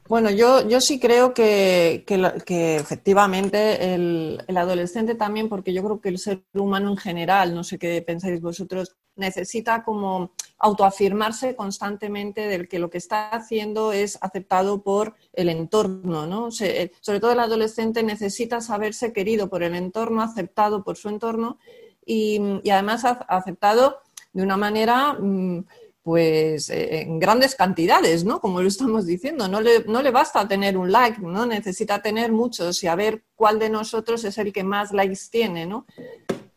[0.09, 6.01] Bueno, yo, yo sí creo que, que, efectivamente el, el, adolescente también, porque yo creo
[6.01, 12.47] que el ser humano en general, no sé qué pensáis vosotros, necesita como autoafirmarse constantemente
[12.47, 16.49] del que lo que está haciendo es aceptado por el entorno, ¿no?
[16.61, 21.59] Eh, sobre todo el adolescente necesita saberse querido por el entorno, aceptado por su entorno
[22.07, 24.01] y, además aceptado
[24.33, 25.15] de una manera...
[25.15, 25.65] Mm,
[26.03, 28.41] pues eh, en grandes cantidades, ¿no?
[28.41, 31.47] Como lo estamos diciendo, no le, no le basta tener un like, ¿no?
[31.47, 35.65] Necesita tener muchos y a ver cuál de nosotros es el que más likes tiene,
[35.65, 35.87] ¿no?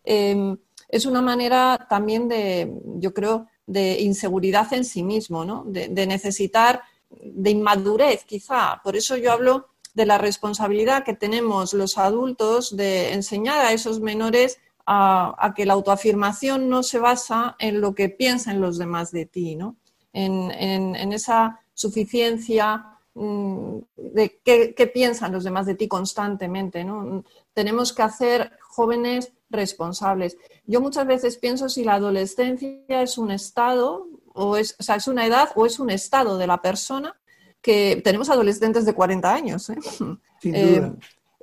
[0.04, 0.58] Em,
[0.90, 5.64] es una manera también de, yo creo, de inseguridad en sí mismo, ¿no?
[5.66, 8.82] De, necesitar, de inmadurez quizá.
[8.84, 14.00] Por eso yo hablo de la responsabilidad que tenemos los adultos de enseñar a esos
[14.00, 19.26] menores a, que la autoafirmación no se basa en lo que piensan los demás de
[19.26, 19.78] ti, ¿no?
[20.14, 26.84] en, esa suficiencia mm, de qué, piensan los demás de ti constantemente.
[26.84, 27.24] ¿no?
[27.54, 30.38] Tenemos que hacer jóvenes responsables.
[30.66, 35.08] Yo muchas veces pienso si la adolescencia es un estado, o es, o sea, es
[35.08, 37.16] una edad o es un estado de la persona,
[37.62, 39.70] que tenemos adolescentes de 40 años.
[39.70, 39.78] ¿eh?
[40.44, 40.92] eh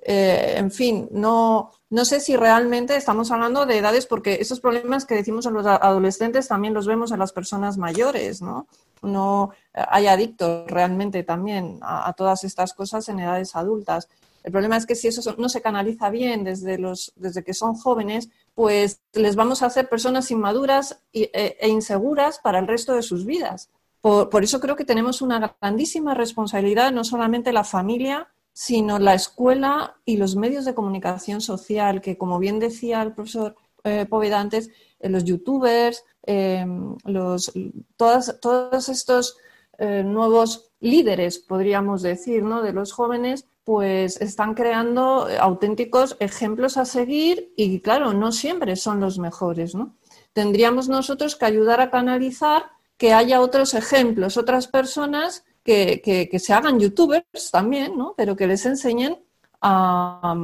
[0.04, 5.04] eh, en fin, no, no sé si realmente estamos hablando de edades, porque esos problemas
[5.04, 8.66] que decimos en los adolescentes también los vemos en las personas mayores, ¿no?
[9.00, 14.08] No hay adictos realmente también a, todas estas cosas en edades adultas.
[14.42, 16.78] El problema es que si eso no se canaliza bien desde,
[17.16, 22.58] desde que son jóvenes, pues les vamos a hacer personas inmaduras e, e, inseguras para
[22.58, 23.70] el resto de sus vidas.
[24.00, 29.14] Por, por, eso creo que tenemos una grandísima responsabilidad, no solamente la familia, sino la
[29.14, 34.40] escuela y los medios de comunicación social, que como bien decía el profesor eh, Poveda
[34.40, 36.66] antes, eh, los youtubers, eh,
[37.04, 37.52] los,
[37.96, 39.36] todos estos
[39.78, 42.62] eh, nuevos líderes, podríamos decir, ¿no?
[42.62, 49.00] de los jóvenes, pues están creando auténticos ejemplos a seguir y, claro, no siempre son
[49.00, 49.74] los mejores.
[49.74, 49.94] ¿no?
[50.32, 52.64] Tendríamos nosotros que ayudar a canalizar
[52.96, 58.14] que haya otros ejemplos, otras personas que, se hagan youtubers también, ¿no?
[58.16, 59.18] pero que les enseñen
[59.60, 60.34] a,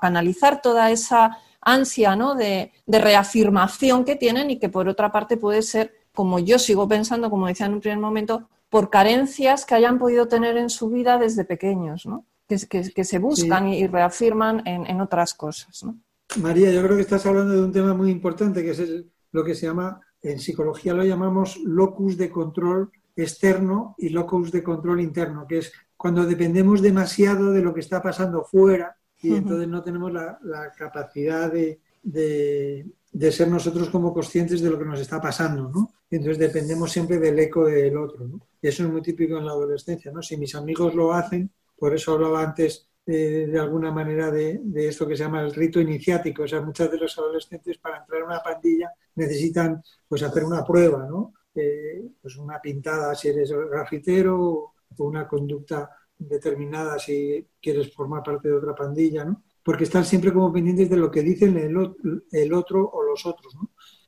[0.00, 2.34] canalizar toda esa ansia ¿no?
[2.34, 7.30] de, reafirmación que tienen y que por otra parte puede ser, como yo sigo pensando,
[7.30, 11.18] como decía en un primer momento, por carencias que hayan podido tener en su vida
[11.18, 12.24] desde pequeños, ¿no?
[12.46, 15.82] Que, que, se buscan y reafirman en, otras cosas.
[15.84, 15.98] ¿no?
[16.40, 19.54] María, yo creo que estás hablando de un tema muy importante, que es lo que
[19.54, 25.46] se llama, en psicología lo llamamos locus de control externo y locus de control interno,
[25.46, 30.12] que es cuando dependemos demasiado de lo que está pasando fuera y entonces no tenemos
[30.12, 30.38] la,
[30.76, 35.90] capacidad de, de, ser nosotros como conscientes de lo que nos está pasando, ¿no?
[36.10, 38.40] entonces dependemos siempre del eco del otro, ¿no?
[38.62, 40.22] Y eso es muy típico en la adolescencia, ¿no?
[40.22, 45.06] Si mis amigos lo hacen, por eso hablaba antes eh, de alguna manera de, esto
[45.06, 46.42] que se llama el rito iniciático.
[46.42, 50.64] O sea, muchas de los adolescentes para entrar en una pandilla necesitan pues hacer una
[50.64, 51.32] prueba, ¿no?
[52.20, 58.54] pues una pintada si eres grafitero o una conducta determinada si quieres formar parte de
[58.54, 59.44] otra pandilla, ¿no?
[59.62, 63.56] Porque están siempre como pendientes de lo que dicen el, otro o los otros.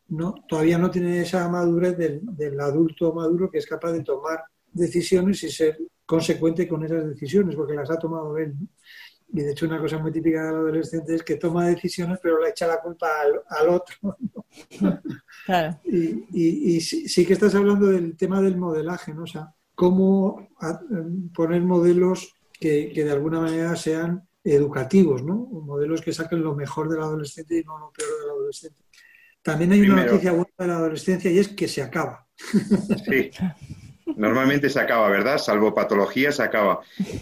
[0.09, 0.35] ¿no?
[0.49, 5.51] Todavía no tienen esa madurez del, adulto maduro que es capaz de tomar decisiones y
[5.51, 5.79] ser
[6.09, 8.55] consecuente con esas decisiones, porque las ha tomado él.
[9.31, 12.49] Y de hecho una cosa muy típica del adolescente es que toma decisiones pero le
[12.49, 14.17] echa la culpa al, otro.
[15.85, 19.23] Y, sí, que estás hablando del tema del modelaje, ¿no?
[19.23, 20.49] O sea, cómo
[21.35, 25.37] poner modelos que, de alguna manera sean educativos, ¿no?
[25.37, 28.83] Modelos que saquen lo mejor del adolescente y no lo peor del adolescente.
[29.43, 32.27] También hay una noticia buena de la adolescencia y es que se acaba.
[32.37, 33.31] Sí,
[34.19, 35.39] normalmente se acaba, ¿verdad?
[35.39, 36.81] Salvo patología, se acaba.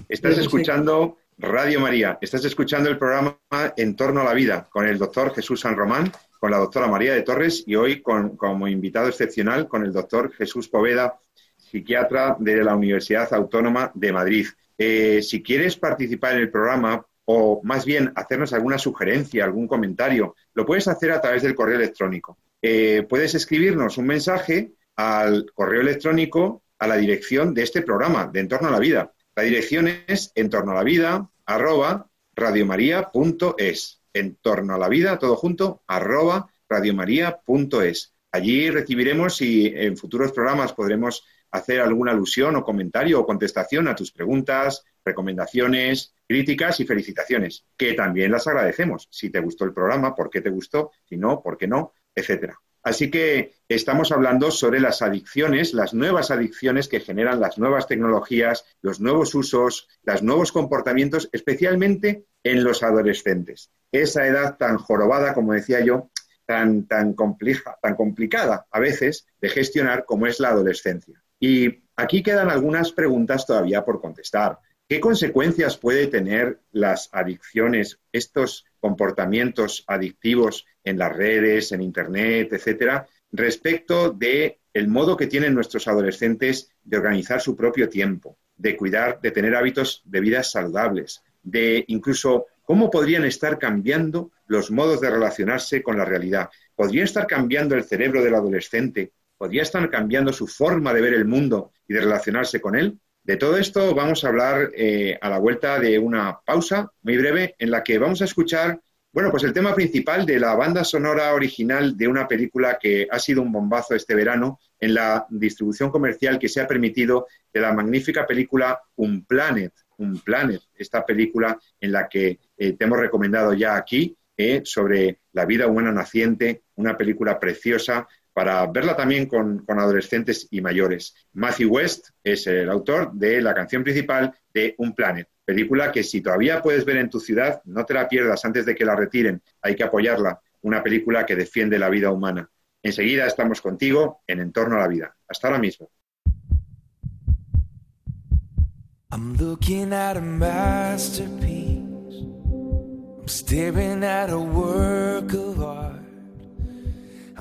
[0.08, 3.38] Estás escuchando Radio María, estás escuchando el programa
[3.76, 7.12] En torno a la vida con el doctor Jesús San Román, con la doctora María
[7.12, 11.18] de Torres y hoy con, como invitado excepcional con el doctor Jesús Poveda,
[11.56, 14.46] psiquiatra de la Universidad Autónoma de Madrid.
[14.78, 20.34] Eh, si quieres participar en el programa o más bien hacernos alguna sugerencia, algún comentario,
[20.54, 22.38] lo puedes hacer a través del correo electrónico.
[22.62, 28.40] Eh, puedes escribirnos un mensaje al correo electrónico a la dirección de este programa, de
[28.40, 29.12] Entorno a la Vida.
[29.34, 34.02] La dirección es entorno a la vida, arroba, radiomaria.es.
[34.12, 38.14] Entorno a la vida, todo junto, arroba, radiomaria.es.
[38.32, 43.94] Allí recibiremos y en futuros programas podremos hacer alguna alusión o comentario o contestación a
[43.94, 49.08] tus preguntas, recomendaciones, críticas y felicitaciones, que también las agradecemos.
[49.10, 52.58] Si te gustó el programa, por qué te gustó, si no, por qué no, etcétera.
[52.86, 58.64] Así que estamos hablando sobre las adicciones, las nuevas adicciones que generan las nuevas tecnologías,
[58.80, 63.72] los nuevos usos, los nuevos comportamientos, especialmente en los adolescentes.
[63.90, 66.10] Esa edad tan jorobada, como decía yo,
[66.44, 71.20] tan, tan compleja, tan complicada a veces de gestionar como es la adolescencia.
[71.40, 74.60] Y aquí quedan algunas preguntas todavía por contestar.
[74.88, 83.04] ¿Qué consecuencias puede tener las adicciones, estos comportamientos adictivos en las redes, en Internet, etcétera,
[83.32, 89.20] respecto de el modo que tienen nuestros adolescentes de organizar su propio tiempo, de cuidar,
[89.20, 95.10] de tener hábitos de vida saludables, de incluso cómo podrían estar cambiando los modos de
[95.10, 96.48] relacionarse con la realidad.
[96.76, 99.10] ¿Podría estar cambiando el cerebro del adolescente?
[99.36, 103.00] ¿Podría estar cambiando su forma de ver el mundo y de relacionarse con él?
[103.26, 107.56] De todo esto vamos a hablar eh, a la vuelta de una pausa muy breve
[107.58, 108.80] en la que vamos a escuchar,
[109.12, 113.18] bueno, pues el tema principal de la banda sonora original de una película que ha
[113.18, 117.72] sido un bombazo este verano en la distribución comercial que se ha permitido de la
[117.72, 123.54] magnífica película Un Planet, Un Planet, esta película en la que eh, te hemos recomendado
[123.54, 128.06] ya aquí eh, sobre la vida humana naciente, una película preciosa
[128.36, 131.14] para verla también con, adolescentes y mayores.
[131.32, 136.20] Matthew West es el autor de la canción principal de Un Planet, película que si
[136.20, 139.42] todavía puedes ver en tu ciudad, no te la pierdas antes de que la retiren,
[139.62, 142.50] hay que apoyarla, una película que defiende la vida humana.
[142.82, 145.16] Enseguida estamos contigo en Entorno a la Vida.
[145.26, 145.88] Hasta ahora mismo.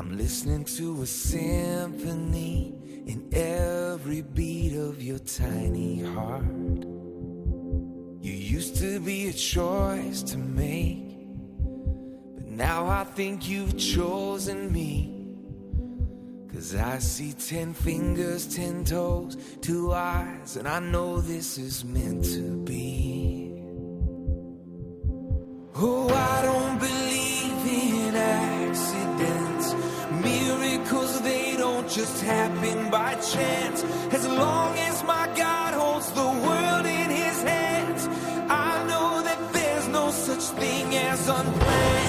[0.05, 2.75] I'm listening to a symphony
[3.07, 6.45] in every beat of your tiny heart.
[8.21, 11.17] You used to be a choice to make,
[12.35, 15.11] but now I think you've chosen me.
[16.53, 22.25] Cause I see ten fingers, ten toes, two eyes, and I know this is meant
[22.25, 23.59] to be.
[25.75, 27.04] Oh, I don't believe
[31.95, 33.81] just happen by chance.
[34.11, 38.07] As long as my God holds the world in his hands,
[38.49, 42.04] I know that there's no such thing as unplanned.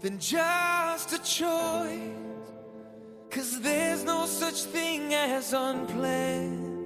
[0.00, 2.26] Than just a choice.
[3.30, 6.76] Cause there's no such thing as unplanned.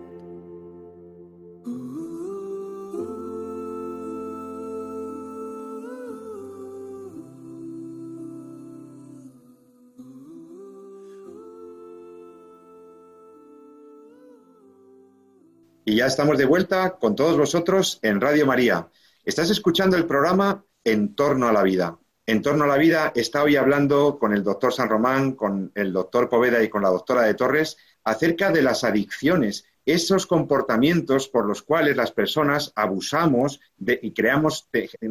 [15.84, 18.88] Y ya estamos de vuelta con todos vosotros en Radio María.
[19.24, 21.99] Estás escuchando el programa En torno a la vida.
[22.30, 25.92] En torno a la vida está hoy hablando con el doctor San Román, con el
[25.92, 31.44] doctor Poveda y con la doctora de Torres acerca de las adicciones, esos comportamientos por
[31.44, 34.68] los cuales las personas abusamos y creamos,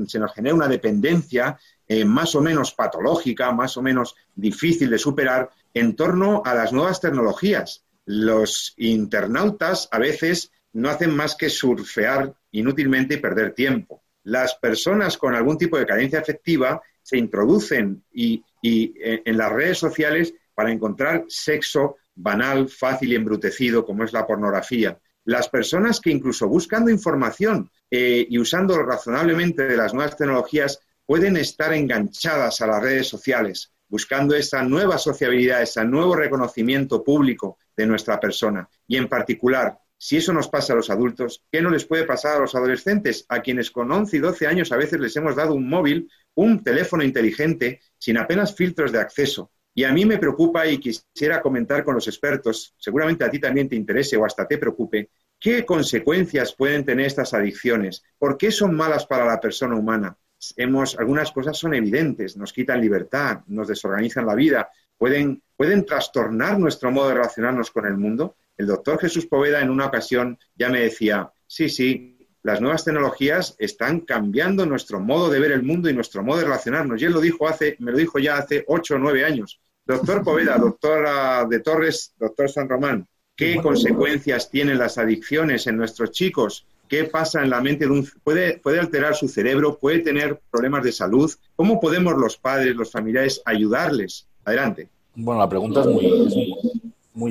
[0.07, 1.59] se nos genera una dependencia
[1.89, 6.72] eh, más o menos patológica, más o menos difícil de superar en torno a las
[6.72, 7.84] nuevas tecnologías.
[8.05, 14.03] Los internautas a veces no hacen más que surfear inútilmente y perder tiempo.
[14.24, 19.80] Las personas con algún tipo de carencia afectiva se introducen y, eh, en las redes
[19.80, 24.99] sociales para encontrar sexo banal, fácil y embrutecido, como es la pornografía.
[25.26, 31.36] Las personas que incluso buscando información eh, y usando razonablemente de las nuevas tecnologías pueden
[31.38, 37.88] estar enganchadas a las redes sociales, buscando esa nueva sociabilidad, ese nuevo reconocimiento público de
[37.88, 38.70] nuestra persona.
[38.88, 42.38] Y en particular, si eso nos pasa a los adultos, ¿qué no les puede pasar
[42.38, 43.26] a los adolescentes?
[43.28, 46.64] A quienes con 11 y 12 años a veces les hemos dado un móvil, un
[46.64, 49.52] teléfono inteligente, sin apenas filtros de acceso.
[49.74, 53.68] Y a mí me preocupa y quisiera comentar con los expertos, seguramente a ti también
[53.68, 58.02] te interese o hasta te preocupe, ¿qué consecuencias pueden tener estas adicciones?
[58.18, 60.18] ¿Por qué son malas para la persona humana?
[60.56, 66.58] Hemos, algunas cosas son evidentes, nos quitan libertad, nos desorganizan la vida, pueden, pueden trastornar
[66.58, 68.38] nuestro modo de relacionarnos con el mundo.
[68.60, 73.55] El doctor Jesús Poveda en una ocasión ya me decía, sí, sí, las nuevas tecnologías
[73.57, 77.01] están cambiando nuestro modo de ver el mundo y nuestro modo de relacionarnos.
[77.01, 79.62] Y él lo dijo hace, me lo dijo ya hace ocho o nueve años.
[79.86, 86.12] Doctor Poveda, doctora de Torres, doctor San Román, ¿qué consecuencias tienen las adicciones en nuestros
[86.12, 86.66] chicos?
[86.89, 88.10] ¿Qué pasa en la mente de un...
[88.26, 91.32] Puede, puede alterar su cerebro, puede tener problemas de salud.
[91.55, 94.28] ¿Cómo podemos los padres, los familiares ayudarles?
[94.43, 94.89] Adelante.
[95.16, 96.78] Bueno, la pregunta es muy, muy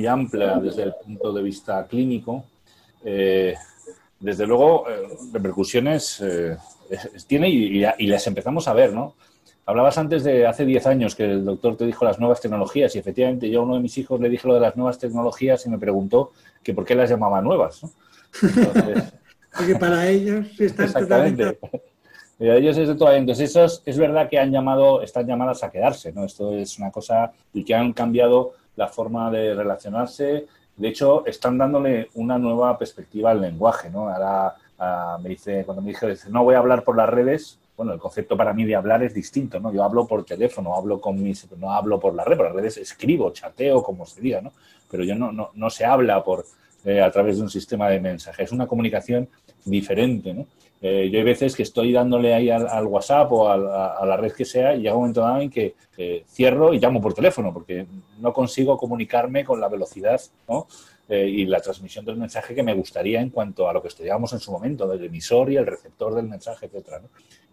[0.05, 2.45] amplia desde el punto de vista clínico.
[3.03, 3.55] Eh,
[4.19, 6.57] desde luego, eh, repercusiones eh,
[7.27, 9.15] tiene y, y, las empezamos a ver, ¿no?
[9.65, 12.99] Hablabas antes de hace 10 años que el doctor te dijo las nuevas tecnologías y
[12.99, 15.69] efectivamente yo a uno de mis hijos le dije lo de las nuevas tecnologías y
[15.69, 16.31] me preguntó
[16.63, 17.91] que por qué las llamaba nuevas, ¿no?
[19.55, 21.59] Porque para ellos están Exactamente.
[22.39, 23.17] ellos es de toda.
[23.17, 26.25] Entonces, esos es verdad que han llamado, están llamadas a quedarse, ¿no?
[26.25, 30.47] Esto es una cosa y que han cambiado la forma de relacionarse.
[30.75, 34.09] De hecho, están dándole una nueva perspectiva al lenguaje, ¿no?
[34.09, 34.55] Ahora
[35.21, 38.35] me dice, cuando me dije, no voy a hablar por las redes, bueno, el concepto
[38.35, 39.71] para mí de hablar es distinto, ¿no?
[39.73, 42.77] Yo hablo por teléfono, hablo con mis, no hablo por la red, por las redes
[42.77, 44.51] escribo, chateo, como se diga, ¿no?
[44.89, 46.45] Pero yo no, no, no se habla por,
[46.85, 48.45] eh, a través de un sistema de mensajes.
[48.45, 49.27] Es una comunicación
[49.65, 50.47] diferente, ¿no?
[50.81, 54.45] Eh, yo hay veces que estoy dándole ahí al, WhatsApp o a, la red que
[54.45, 57.85] sea y llega un momento dado en que eh, cierro y llamo por teléfono porque
[58.19, 60.21] no consigo comunicarme con la velocidad
[61.09, 64.31] eh, y la transmisión del mensaje que me gustaría en cuanto a lo que estudiábamos
[64.31, 67.01] en su momento, del emisor y el receptor del mensaje, etcétera.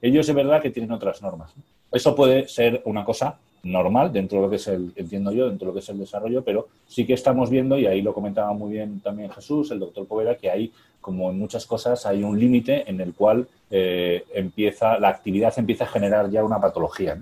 [0.01, 1.53] Ellos es verdad que tienen otras normas.
[1.91, 5.67] Eso puede ser una cosa normal dentro de lo que es el, entiendo yo, dentro
[5.67, 8.53] de lo que es el desarrollo, pero sí que estamos viendo, y ahí lo comentaba
[8.53, 12.39] muy bien también Jesús, el doctor Povera, que hay, como en muchas cosas, hay un
[12.39, 17.19] límite en el cual eh, empieza, la actividad empieza a generar ya una patología.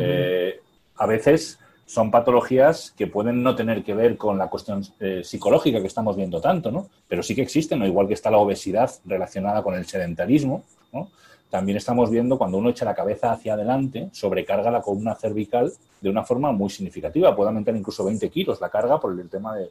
[0.00, 0.60] Eh,
[0.96, 1.58] a veces
[1.90, 6.16] son patologías que pueden no tener que ver con la cuestión eh, psicológica que estamos
[6.16, 6.88] viendo tanto, ¿no?
[7.08, 7.86] Pero sí que existen, ¿no?
[7.86, 11.10] igual que está la obesidad relacionada con el sedentarismo, ¿no?
[11.50, 16.08] También estamos viendo cuando uno echa la cabeza hacia adelante, sobrecarga la columna cervical de
[16.08, 17.34] una forma muy significativa.
[17.34, 19.70] Puede aumentar incluso 20 kilos la carga por el tema de,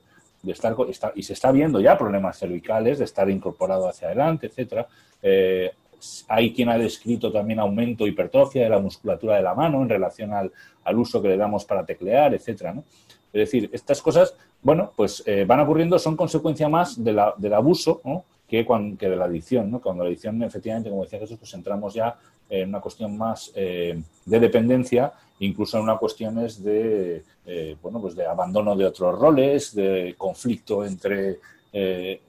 [0.52, 0.76] estar,
[1.16, 4.88] y se está viendo ya problemas cervicales, de estar incorporado hacia adelante, etcétera.
[5.24, 5.72] Eh,
[6.28, 10.34] hay quien ha descrito también aumento hipertrofia de la musculatura de la mano en relación
[10.34, 10.52] al,
[10.96, 12.74] uso que le damos para teclear, etcétera.
[13.32, 17.54] Es decir, estas cosas, bueno, pues eh, van ocurriendo, son consecuencia más de la, del
[17.54, 18.26] abuso ¿no?
[18.50, 18.66] Que,
[19.08, 19.70] de la adicción.
[19.70, 19.80] ¿no?
[19.80, 22.18] Cuando la adicción, efectivamente, como decía Jesús, pues entramos ya
[22.50, 28.16] en una cuestión más eh, de dependencia, incluso en una cuestiones de, eh, bueno, pues
[28.16, 31.40] de abandono de otros roles, de conflicto entre
[31.72, 32.22] eh,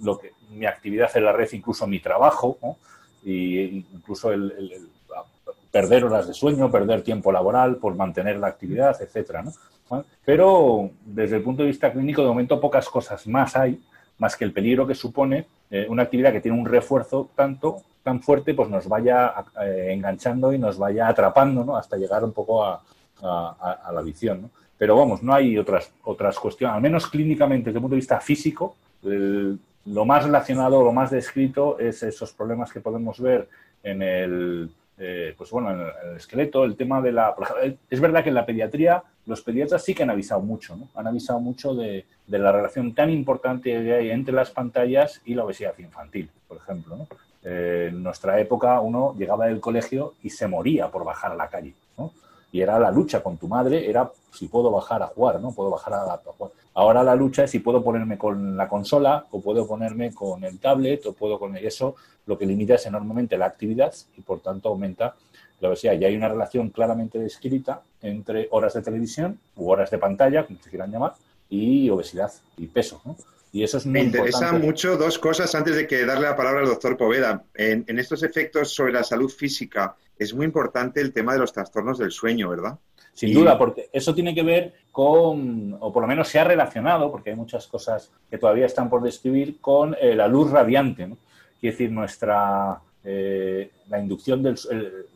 [0.00, 2.76] lo que, mi actividad en la red, incluso mi trabajo, ¿no?
[3.24, 4.88] y incluso el,
[5.70, 9.42] perder horas de sueño, perder tiempo laboral por mantener la actividad, etcétera.
[9.42, 10.04] ¿no?
[10.24, 13.80] Pero desde el punto de vista clínico, de momento pocas cosas más hay
[14.18, 18.20] más que el peligro que supone eh, una actividad que tiene un refuerzo tanto tan
[18.22, 21.76] fuerte, pues nos vaya eh, enganchando y nos vaya atrapando, ¿no?
[21.76, 22.82] Hasta llegar un poco a,
[23.20, 24.50] la visión, ¿no?
[24.78, 28.20] Pero vamos, no hay otras, otras cuestiones, al menos clínicamente, desde el punto de vista
[28.20, 33.48] físico, lo más relacionado, lo más descrito es esos problemas que podemos ver
[33.82, 37.34] en el, eh, pues bueno, en el, esqueleto, el tema de la...
[37.88, 40.88] Es verdad que en la pediatría los pediatras sí que han avisado mucho, ¿no?
[40.94, 45.44] Han avisado mucho de, la relación tan importante que hay entre las pantallas y la
[45.44, 47.08] obesidad infantil, por ejemplo, ¿no?
[47.44, 51.48] Eh, en nuestra época uno llegaba del colegio y se moría por bajar a la
[51.48, 52.12] calle, ¿no?
[52.50, 55.52] Y era la lucha con tu madre, era si puedo bajar a jugar, ¿no?
[55.52, 56.52] Puedo bajar a, a jugar.
[56.74, 60.58] Ahora la lucha es si puedo ponerme con la consola o puedo ponerme con el
[60.58, 61.96] tablet o puedo con eso,
[62.26, 65.14] lo que limita es enormemente la actividad y por tanto aumenta
[65.60, 65.94] la obesidad.
[65.94, 70.60] Y hay una relación claramente descrita entre horas de televisión u horas de pantalla, como
[70.62, 71.14] se quieran llamar,
[71.48, 73.00] y obesidad y peso.
[73.50, 76.60] Y eso es muy Me interesa mucho dos cosas antes de que darle la palabra
[76.60, 77.42] al doctor Poveda.
[77.54, 81.52] En, en estos efectos sobre la salud física es muy importante el tema de los
[81.52, 82.78] trastornos del sueño, ¿verdad?
[83.14, 87.10] Sin duda, porque eso tiene que ver con, o por lo menos se ha relacionado,
[87.10, 91.08] porque hay muchas cosas que todavía están por describir, con eh, la luz radiante.
[91.08, 91.16] ¿no?
[91.58, 94.56] Quiere decir, nuestra, eh, la inducción del...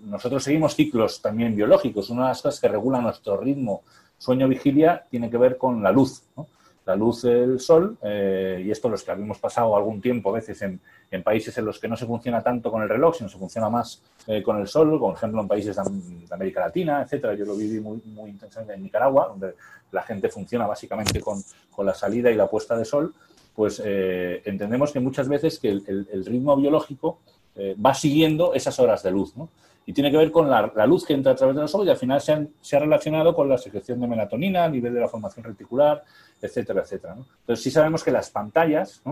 [0.05, 2.11] nosotros seguimos ciclos también biológicos.
[2.11, 3.83] Una de las cosas que regula nuestro ritmo
[4.19, 6.25] sueño-vigilia tiene que ver con la luz.
[6.37, 6.49] ¿no?
[6.93, 10.61] La luz del sol, eh, y esto los que habíamos pasado algún tiempo a veces
[10.61, 10.81] en,
[11.23, 14.03] países en los que no se funciona tanto con el reloj, sino se funciona más
[14.27, 15.83] eh, con el sol, por ejemplo en países de,
[16.31, 17.35] América Latina, etcétera.
[17.35, 19.55] Yo lo viví muy, muy intensamente en Nicaragua, donde
[19.91, 21.43] la gente funciona básicamente con,
[21.79, 23.15] la salida y la puesta de sol,
[23.55, 27.19] pues eh, entendemos que muchas veces que el, ritmo biológico
[27.85, 29.49] va siguiendo esas horas de luz, ¿no?
[29.87, 31.91] Y tiene que ver con la, luz que entra a través de los ojos y
[31.91, 35.45] al final se, se, ha relacionado con la secreción de melatonina nivel de la formación
[35.45, 36.05] reticular,
[36.41, 37.15] etcétera, etcétera.
[37.15, 39.03] Entonces sí sabemos que las pantallas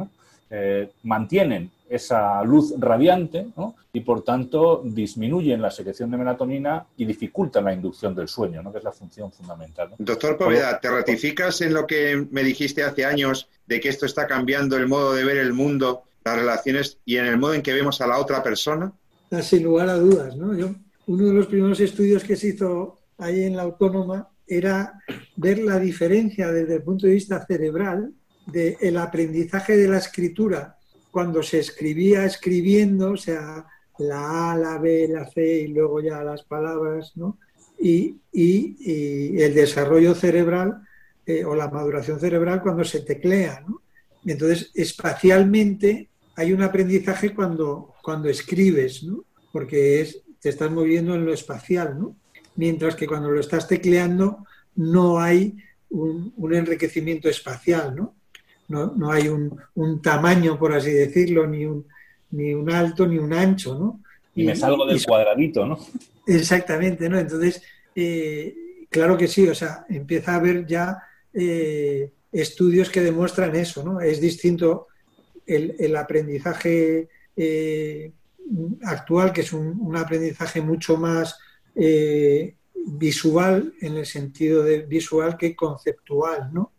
[0.53, 3.47] eh, mantienen esa luz radiante
[3.93, 8.73] y por tanto disminuyen la secreción de melatonina y dificultan la inducción del sueño, ¿no?
[8.73, 9.91] que es la función fundamental.
[9.99, 14.27] Doctor Poveda, ¿te ratificas en lo que me dijiste hace años de que esto está
[14.27, 17.73] cambiando el modo de ver el mundo, las relaciones y en el modo en que
[17.73, 18.93] vemos a la otra persona?
[19.31, 20.57] Ah, sin lugar a dudas, ¿no?
[20.57, 20.75] Yo,
[21.07, 25.01] uno de los primeros estudios que se hizo ahí en la autónoma era
[25.37, 28.13] ver la diferencia desde el punto de vista cerebral
[28.47, 30.77] del aprendizaje de la escritura
[31.13, 33.67] cuando se escribía escribiendo, o sea,
[33.99, 37.39] la A, la B, la C y luego ya las palabras, ¿no?
[37.79, 40.83] Y, el desarrollo cerebral
[41.25, 43.83] eh, o la maduración cerebral cuando se teclea, ¿no?
[44.25, 49.25] Entonces, espacialmente hay un aprendizaje cuando, cuando escribes, ¿no?
[49.53, 52.17] Porque es, te estás moviendo en lo espacial, ¿no?
[52.57, 55.57] Mientras que cuando lo estás tecleando no hay
[55.91, 58.15] un, enriquecimiento espacial, ¿no?
[58.69, 61.87] No, hay un, tamaño, por así decirlo, ni un,
[62.31, 64.01] ni un alto ni un ancho, ¿no?
[64.35, 65.79] Y, me salgo del cuadradito, ¿no?
[66.27, 67.19] Exactamente, ¿no?
[67.19, 67.63] Entonces,
[67.95, 68.55] eh,
[68.89, 71.03] claro que sí, o sea, empieza a haber ya
[71.35, 74.01] eh, estudios que demuestran eso, ¿no?
[74.01, 74.87] Es distinto
[75.57, 78.13] el, aprendizaje eh,
[78.83, 81.39] actual, que es un, aprendizaje mucho más
[81.75, 86.73] eh, visual en el sentido de visual que conceptual, ¿no?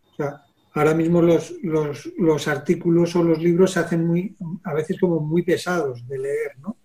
[0.74, 5.41] ahora mismo los, los, artículos o los libros se hacen muy, a veces como muy
[5.41, 6.78] pesados de leer, ¿no?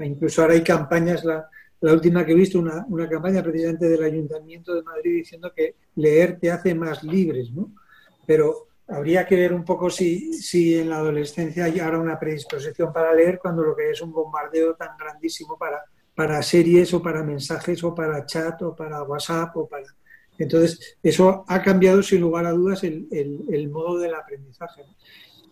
[0.00, 1.48] Incluso ahora hay campañas, la,
[1.80, 5.76] la última que he visto, una, una, campaña precisamente del Ayuntamiento de Madrid diciendo que
[5.96, 7.72] leer te hace más libres, ¿no?
[8.26, 12.92] Pero habría que ver un poco si, si en la adolescencia hay ahora una predisposición
[12.92, 15.84] para leer cuando lo que es un bombardeo tan grandísimo para,
[16.14, 19.84] para series o para mensajes o para chat o para WhatsApp o para...
[20.38, 24.82] Entonces, eso ha cambiado sin lugar a dudas el, el, modo del aprendizaje.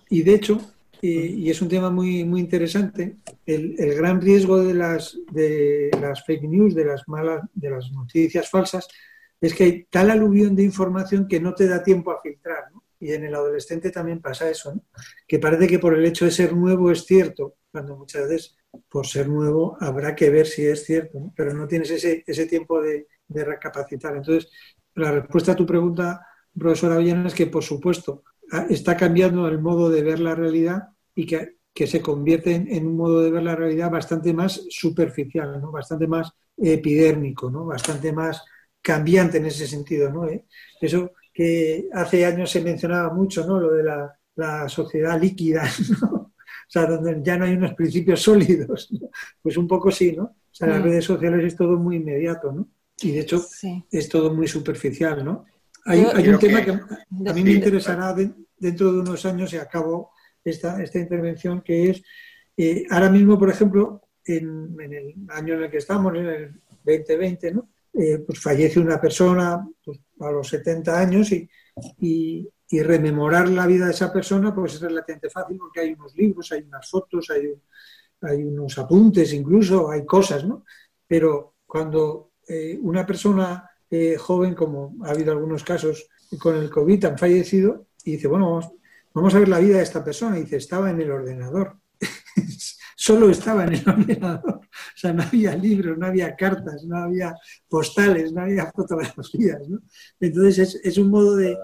[0.08, 0.60] Y de hecho,
[1.02, 6.24] y, es un tema muy, muy interesante, el, el, gran riesgo de las, de las
[6.24, 8.88] fake news, de las malas, de las noticias falsas,
[9.40, 12.72] es que hay tal aluvión de información que no te da tiempo a filtrar.
[12.72, 12.82] ¿no?
[13.00, 14.82] Y en el adolescente también pasa eso,
[15.26, 18.56] que parece que por el hecho de ser nuevo es cierto, cuando muchas veces
[18.88, 22.80] por ser nuevo habrá que ver si es cierto, pero no tienes ese, ese tiempo
[22.82, 24.16] de, recapacitar.
[24.16, 24.50] Entonces,
[24.94, 26.26] la respuesta a tu pregunta,
[26.58, 28.24] profesora Villana, es que por supuesto
[28.70, 33.20] está cambiando el modo de ver la realidad y que, se convierte en, un modo
[33.20, 35.70] de ver la realidad bastante más superficial, ¿no?
[35.70, 37.66] bastante más epidérmico, ¿no?
[37.66, 38.42] bastante más
[38.82, 40.10] cambiante en ese sentido.
[40.10, 40.26] ¿no?
[40.26, 40.44] ¿Eh?
[40.80, 43.60] Eso que hace años se mencionaba mucho, ¿no?
[43.60, 45.62] Lo de la, sociedad líquida,
[46.02, 46.08] ¿no?
[46.10, 48.92] O sea, donde ya no hay unos principios sólidos.
[49.40, 50.24] Pues un poco sí, ¿no?
[50.24, 50.82] O sea, las mm.
[50.82, 52.68] redes sociales es todo muy inmediato, ¿no?
[53.00, 53.40] Y de hecho
[53.88, 55.44] es todo muy superficial, ¿no?
[55.84, 58.16] Hay, un tema que, a mí me interesará
[58.58, 60.10] dentro de unos años y acabo
[60.44, 62.02] esta, esta intervención, que es,
[62.56, 67.52] eh, ahora mismo, por ejemplo, en, el año en el que estamos, en el 2020,
[67.52, 67.68] ¿no?
[67.94, 71.48] Eh, pues fallece una persona pues, a los 70 años y,
[71.98, 72.48] y,
[72.82, 76.62] rememorar la vida de esa persona pues es relativamente fácil porque hay unos libros, hay
[76.62, 80.64] unas fotos, hay, unos apuntes incluso, hay cosas, ¿no?
[81.06, 86.08] Pero cuando eh, una persona eh, joven, como ha habido algunos casos
[86.38, 88.60] con el COVID, han fallecido, y dice, bueno,
[89.14, 91.76] vamos, a ver la vida de esta persona, dice, estaba en el ordenador.
[92.96, 94.57] Solo estaba en el ordenador.
[94.98, 97.36] O sea, no había libros, no había cartas, no había
[97.68, 99.62] postales, no había fotografías.
[100.18, 101.56] Entonces es, un modo de,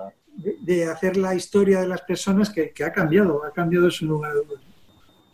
[0.86, 4.34] hacer la historia de las personas que, ha cambiado, ha cambiado su lugar.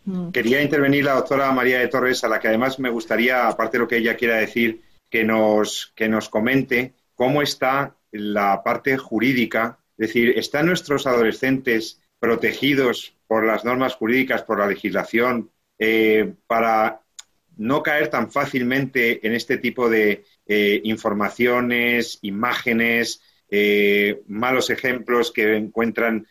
[0.07, 0.31] Mm.
[0.31, 3.83] Quería intervenir la doctora María de Torres, a la que además me gustaría, aparte de
[3.83, 9.79] lo que ella quiera decir, que nos, que nos comente cómo está la parte jurídica,
[9.99, 17.03] es decir, ¿están nuestros adolescentes protegidos por las normas jurídicas, por la legislación, eh, para
[17.61, 25.57] no caer tan fácilmente en este tipo de eh, informaciones, imágenes, eh, malos ejemplos que
[25.57, 26.27] encuentran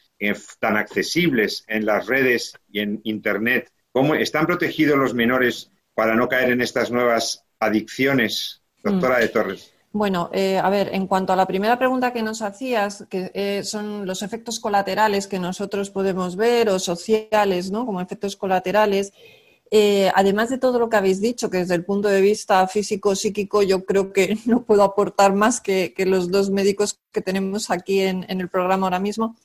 [0.60, 3.72] tan accesibles en las redes y en Internet?
[3.92, 9.22] ¿Cómo están protegidos los menores para no caer en estas nuevas adicciones Doctora mm.
[9.22, 9.74] de Torres.
[9.92, 13.64] Bueno, eh, a ver, en cuanto a la primera pregunta que nos hacías, que eh,
[13.64, 17.88] son los efectos colaterales que nosotros podemos ver o sociales, ¿no?
[17.88, 19.14] Como efectos colaterales.
[19.72, 23.62] Eh, además de todo lo que habéis dicho, que desde el punto de vista físico-psíquico
[23.62, 28.26] yo creo que no puedo aportar más que, los dos médicos que tenemos aquí en,
[28.28, 29.36] el programa ahora mismo,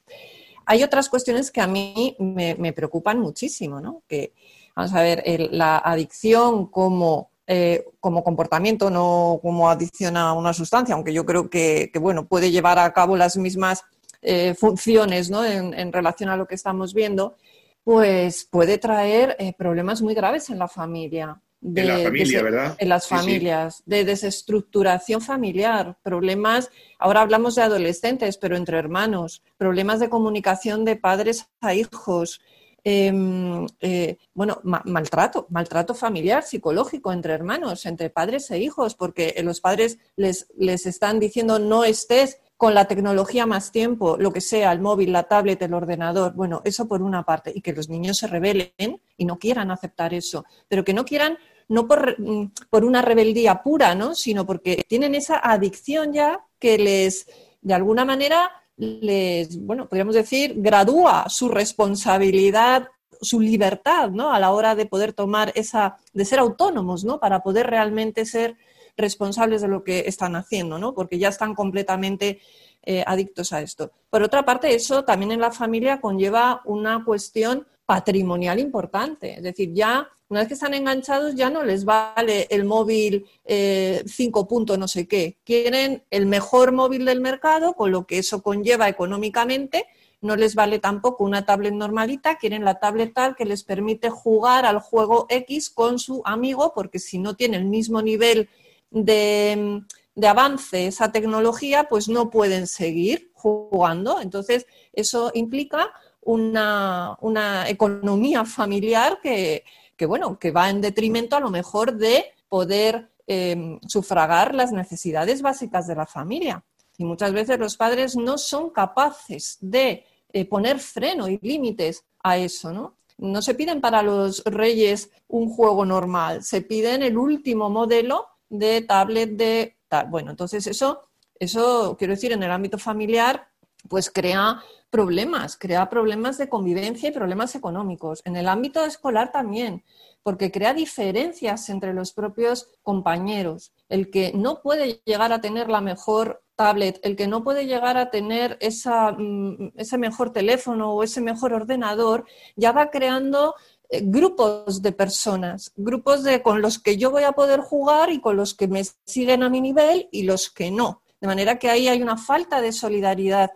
[0.67, 4.03] hay otras cuestiones que a mí me, preocupan muchísimo, ¿no?
[4.09, 4.33] Que,
[4.75, 5.23] vamos a ver,
[5.53, 11.51] la adicción como eh, como comportamiento, no como adicción a una sustancia, aunque yo creo
[11.51, 13.83] que, bueno, puede llevar a cabo las mismas
[14.23, 15.45] eh, funciones ¿no?
[15.45, 17.37] en, relación a lo que estamos viendo,
[17.85, 21.41] pues puede traer eh, problemas muy graves en la familia.
[21.61, 22.77] De, en la familia, ¿verdad?
[22.79, 30.01] En las familias, de desestructuración familiar, problemas, ahora hablamos de adolescentes, pero entre hermanos, problemas
[30.01, 32.43] de comunicación de padres a hijos,
[32.87, 39.63] Em, eh, bueno, maltrato, maltrato familiar, psicológico entre hermanos, entre padres e hijos, porque los
[39.63, 44.73] padres les, les están diciendo no estés con la tecnología más tiempo, lo que sea,
[44.73, 46.35] el móvil, la tablet, el ordenador.
[46.35, 50.15] Bueno, eso por una parte, y que los niños se rebelen y no quieran aceptar
[50.15, 51.37] eso, pero que no quieran
[51.69, 54.15] no por, mm, por una rebeldía pura, ¿no?
[54.15, 57.27] sino porque tienen esa adicción ya que les,
[57.63, 62.89] de alguna manera, les, bueno, podríamos decir, gradúa su responsabilidad,
[63.21, 64.33] su libertad, ¿no?
[64.33, 67.21] A la hora de poder tomar esa, de ser autónomos, ¿no?
[67.21, 68.57] Para poder realmente ser
[68.97, 70.95] responsables de lo que están haciendo, ¿no?
[70.95, 72.41] Porque ya están completamente
[72.83, 73.93] eh, adictos a esto.
[74.11, 79.35] Por otra parte, eso también en la familia conlleva una cuestión patrimonial importante.
[79.35, 83.47] Es decir, ya una vez que están enganchados ya no les vale el móvil 5
[83.47, 85.39] eh, no sé qué.
[85.45, 89.87] Quieren el mejor móvil del mercado, con lo que eso conlleva económicamente.
[90.21, 94.65] No les vale tampoco una tablet normalita, quieren la tablet tal que les permite jugar
[94.65, 98.49] al juego X con su amigo, porque si no tiene el mismo nivel
[98.95, 99.83] de,
[100.15, 104.21] de avance esa tecnología, pues no pueden seguir jugando.
[104.21, 105.93] Entonces, eso implica
[106.23, 109.65] una, economía familiar que,
[110.07, 115.87] bueno, que va en detrimento a lo mejor de poder em, sufragar las necesidades básicas
[115.87, 116.65] de la familia.
[116.97, 122.39] Y muchas veces los padres no son capaces de eh, poner freno y límites a
[122.39, 122.97] eso, ¿no?
[123.19, 128.27] No se piden para los reyes un juego normal, se piden el último modelo
[128.59, 130.09] de tablet de tal.
[130.09, 133.49] Bueno, entonces eso, eso quiero decir, en el ámbito familiar,
[133.89, 138.23] pues crea problemas, crea problemas de convivencia y problemas económicos.
[138.25, 139.83] En el ámbito escolar también,
[140.23, 143.73] porque crea diferencias entre los propios compañeros.
[143.89, 147.97] El que no puede llegar a tener la mejor tablet, el que no puede llegar
[147.97, 152.25] a tener esa, mm, ese mejor teléfono o ese mejor ordenador,
[152.57, 153.55] ya va creando
[153.91, 158.37] grupos de personas, grupos de con los que yo voy a poder jugar y con
[158.37, 161.03] los que me siguen a mi nivel y los que no.
[161.21, 163.51] De manera que ahí hay una falta de solidaridad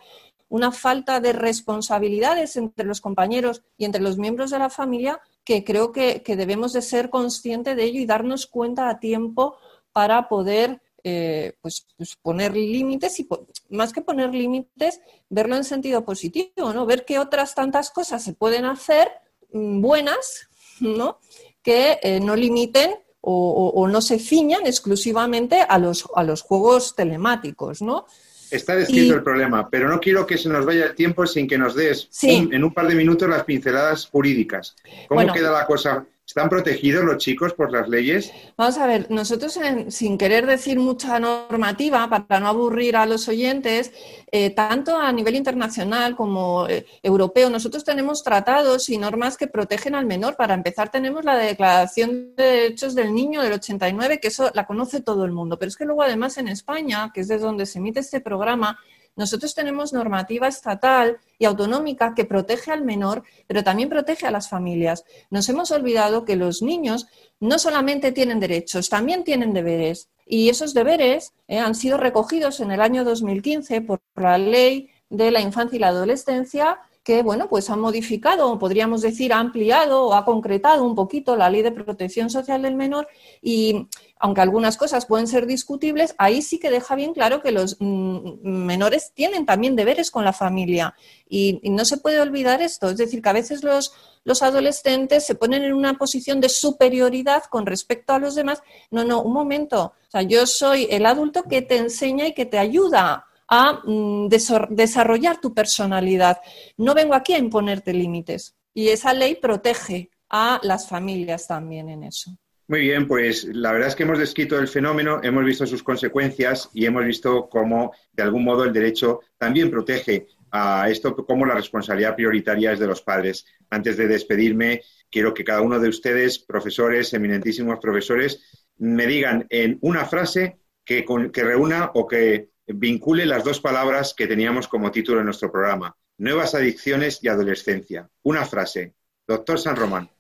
[0.48, 5.64] una falta de responsabilidades entre los compañeros y entre los miembros de la familia que
[5.64, 9.56] creo que, debemos de ser conscientes de ello y darnos cuenta a tiempo
[9.92, 13.28] para poder eh, pues, pues, poner límites y
[13.70, 16.86] más que poner límites, verlo en sentido positivo, ¿no?
[16.86, 19.08] Ver que otras tantas cosas se pueden hacer
[19.52, 20.48] buenas,
[20.80, 21.18] ¿no?
[21.62, 27.82] Que eh, no limiten o, no se ciñan exclusivamente a los, a los juegos telemáticos,
[27.82, 28.06] ¿no?
[28.50, 31.46] Está descrito Y- el problema, pero no quiero que se nos vaya el tiempo sin
[31.46, 32.46] que nos des Sí.
[32.46, 34.74] un- en un par de minutos las pinceladas jurídicas.
[35.08, 35.34] ¿Cómo Bueno.
[35.34, 36.06] queda la cosa?
[36.28, 38.30] ¿Están protegidos los chicos por las leyes?
[38.58, 43.28] Vamos a ver, nosotros en- sin querer decir mucha normativa para no aburrir a los
[43.28, 43.92] oyentes,
[44.30, 49.94] eh, tanto a nivel internacional como eh, europeo, nosotros tenemos tratados y normas que protegen
[49.94, 50.36] al menor.
[50.36, 55.00] Para empezar, tenemos la Declaración de Derechos del Niño del 89, que eso la conoce
[55.00, 55.58] todo el mundo.
[55.58, 58.78] Pero es que luego, además, en España, que es de donde se emite este programa,
[59.18, 64.48] nosotros tenemos normativa estatal y autonómica que protege al menor, pero también protege a las
[64.48, 65.04] familias.
[65.28, 67.08] Nos hemos olvidado que los niños
[67.40, 70.08] no solamente tienen derechos, también tienen deberes.
[70.24, 75.32] Y esos deberes eh, han sido recogidos en el año 2015 por la Ley de
[75.32, 80.14] la Infancia y la Adolescencia que, bueno, pues ha modificado, podríamos decir, ha ampliado o
[80.14, 83.08] ha concretado un poquito la Ley de Protección Social del Menor
[83.40, 83.88] y,
[84.18, 88.40] aunque algunas cosas pueden ser discutibles, ahí sí que deja bien claro que los mm,
[88.42, 90.94] menores tienen también deberes con la familia
[91.28, 92.90] y, y no se puede olvidar esto.
[92.90, 93.92] Es decir, que a veces los,
[94.24, 98.62] los adolescentes se ponen en una posición de superioridad con respecto a los demás.
[98.90, 99.94] No, no, un momento.
[100.08, 104.28] O sea, yo soy el adulto que te enseña y que te ayuda a mm,
[104.28, 106.38] desarrollar tu personalidad.
[106.76, 108.54] No vengo aquí a imponerte límites.
[108.74, 112.38] Y esa ley protege a las familias también en eso.
[112.68, 116.68] Muy bien, pues la verdad es que hemos descrito el fenómeno, hemos visto sus consecuencias
[116.74, 121.54] y hemos visto cómo, de algún modo, el derecho también protege a esto, como la
[121.54, 123.46] responsabilidad prioritaria es de los padres.
[123.70, 129.78] Antes de despedirme, quiero que cada uno de ustedes, profesores, eminentísimos profesores, me digan en
[129.80, 135.20] una frase que, que reúna o que vincule las dos palabras que teníamos como título
[135.20, 138.08] en nuestro programa, nuevas adicciones y adolescencia.
[138.22, 138.94] Una frase.
[139.26, 140.10] Doctor San Román.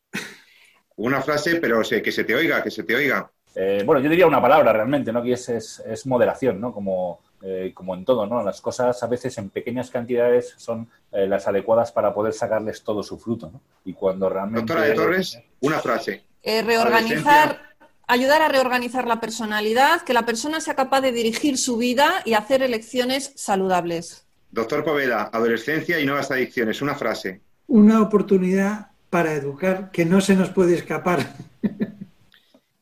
[0.96, 3.30] Una frase, pero que se te oiga, que se te oiga.
[3.54, 5.22] Eh, bueno, yo diría una palabra realmente, ¿no?
[5.22, 6.72] Que es, es, es moderación, ¿no?
[6.72, 8.42] Como, eh, como en todo, ¿no?
[8.42, 13.02] Las cosas a veces en pequeñas cantidades son eh, las adecuadas para poder sacarles todo
[13.02, 13.60] su fruto, ¿no?
[13.84, 14.72] Y cuando realmente...
[14.72, 16.24] Doctora de Torres, una frase.
[16.42, 17.67] Eh, reorganizar,
[18.08, 22.32] ayudar a reorganizar la personalidad, que la persona sea capaz de dirigir su vida y
[22.32, 24.26] hacer elecciones saludables.
[24.50, 27.42] Doctor Poveda, adolescencia y nuevas adicciones, una frase.
[27.66, 31.34] Una oportunidad para educar que no se nos puede escapar.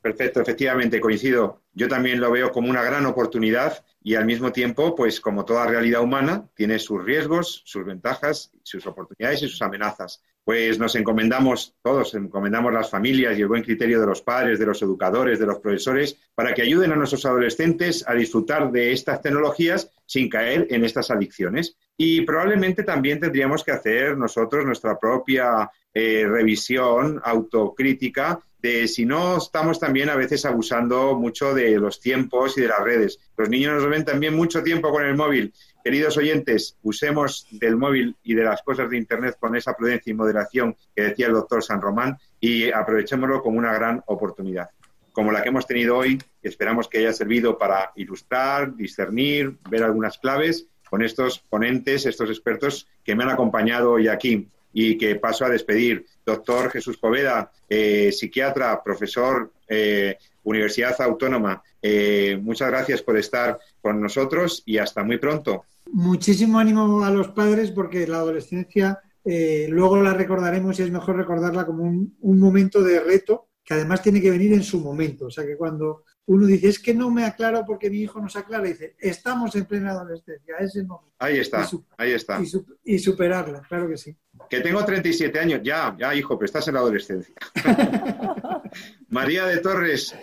[0.01, 1.63] Perfecto, efectivamente, coincido.
[1.75, 5.67] Yo también lo veo como una gran oportunidad y al mismo tiempo, pues como toda
[5.67, 10.23] realidad humana, tiene sus riesgos, sus ventajas, sus oportunidades y sus amenazas.
[10.47, 14.67] Pues nos encomendamos todos, encomendamos las familias y el buen criterio de los padres, de
[14.67, 19.21] los educadores, de los profesores, para que ayuden a nuestros adolescentes a disfrutar de estas
[19.21, 21.77] tecnologías sin caer en estas adicciones.
[21.97, 29.39] Y probablemente también tendríamos que hacer nosotros nuestra propia eh, revisión autocrítica de si no
[29.39, 33.19] estamos también a veces abusando mucho de los tiempos y de las redes.
[33.37, 35.53] Los niños nos ven también mucho tiempo con el móvil.
[35.87, 40.15] Queridos oyentes, usemos del móvil y de las cosas de Internet con esa prudencia y
[40.15, 44.71] moderación que decía el doctor San Román y aprovechémoslo como una gran oportunidad,
[45.13, 50.19] como la que hemos tenido hoy, esperamos que haya servido para ilustrar, discernir, ver algunas
[50.19, 55.45] claves con estos ponentes, estos expertos que me han acompañado hoy aquí y que paso
[55.45, 56.05] a despedir.
[56.25, 64.01] Doctor Jesús Poveda, eh, psiquiatra, profesor, eh, Universidad Autónoma, eh, muchas gracias por estar con
[64.01, 65.65] nosotros y hasta muy pronto.
[65.93, 71.17] Muchísimo ánimo a los padres porque la adolescencia eh, luego la recordaremos y es mejor
[71.17, 75.27] recordarla como un, un momento de reto que además tiene que venir en su momento.
[75.27, 78.29] O sea que cuando uno dice, es que no me aclaro porque mi hijo no
[78.29, 81.13] se aclara, dice, estamos en plena adolescencia, es el momento.
[81.19, 82.41] Ahí está, Y ahí está.
[82.41, 84.17] Y, su- y superarla, claro que sí.
[84.49, 87.35] Que tengo 37 años, ya, ya, hijo, pero estás en la adolescencia.
[89.09, 90.15] María de Torres,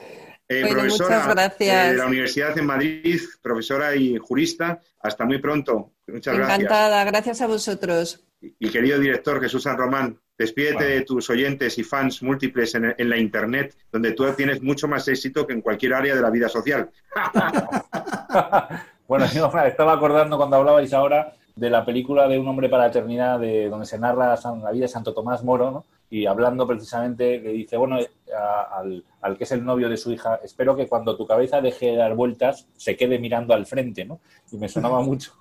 [0.48, 4.80] eh, Bueno, profesora eh, de la Universidad en Madrid, profesora y jurista.
[5.02, 5.92] Hasta muy pronto.
[6.08, 6.60] Muchas gracias.
[6.60, 8.24] Encantada, gracias a vosotros.
[8.42, 10.90] Y querido director Jesús San Román, despídete Bueno.
[10.90, 15.08] de tus oyentes y fans múltiples en, en la Internet, donde tú tienes mucho más
[15.08, 16.90] éxito que en cualquier área de la vida social.
[19.08, 22.90] bueno, yo estaba acordando cuando hablabais ahora de la película de Un hombre para la
[22.90, 25.86] eternidad, de donde se narra la vida de Santo Tomás Moro, ¿no?
[26.16, 27.98] Y hablando precisamente, le dice, bueno,
[28.38, 31.60] a- al, al que es el novio de su hija, espero que cuando tu cabeza
[31.60, 34.20] deje de dar vueltas, se quede mirando al frente, ¿no?
[34.52, 35.32] Y me sonaba mucho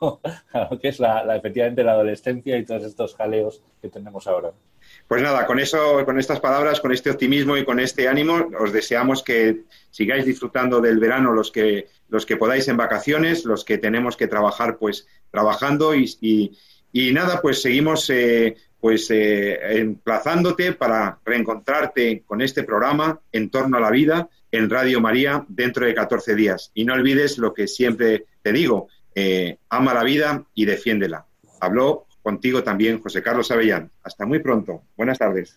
[0.55, 4.27] a lo que es la, la- efectivamente la adolescencia y todos estos jaleos que tenemos
[4.27, 4.53] ahora.
[5.07, 8.73] Pues nada, con eso, con estas palabras, con este optimismo y con este ánimo, os
[8.73, 13.77] deseamos que sigáis disfrutando del verano los que, los que podáis en vacaciones, los que
[13.77, 16.53] tenemos que trabajar, pues trabajando y, y-
[16.95, 23.77] y nada, pues seguimos eh, pues eh, emplazándote para reencontrarte con este programa en torno
[23.77, 26.73] a la vida en Radio María dentro de 14 días.
[26.75, 31.25] Y no olvides lo que siempre te digo, eh, ama la vida y defiéndela.
[31.61, 33.89] Habló contigo también José Carlos Avellán.
[34.03, 34.83] Hasta muy pronto.
[34.97, 35.57] Buenas tardes.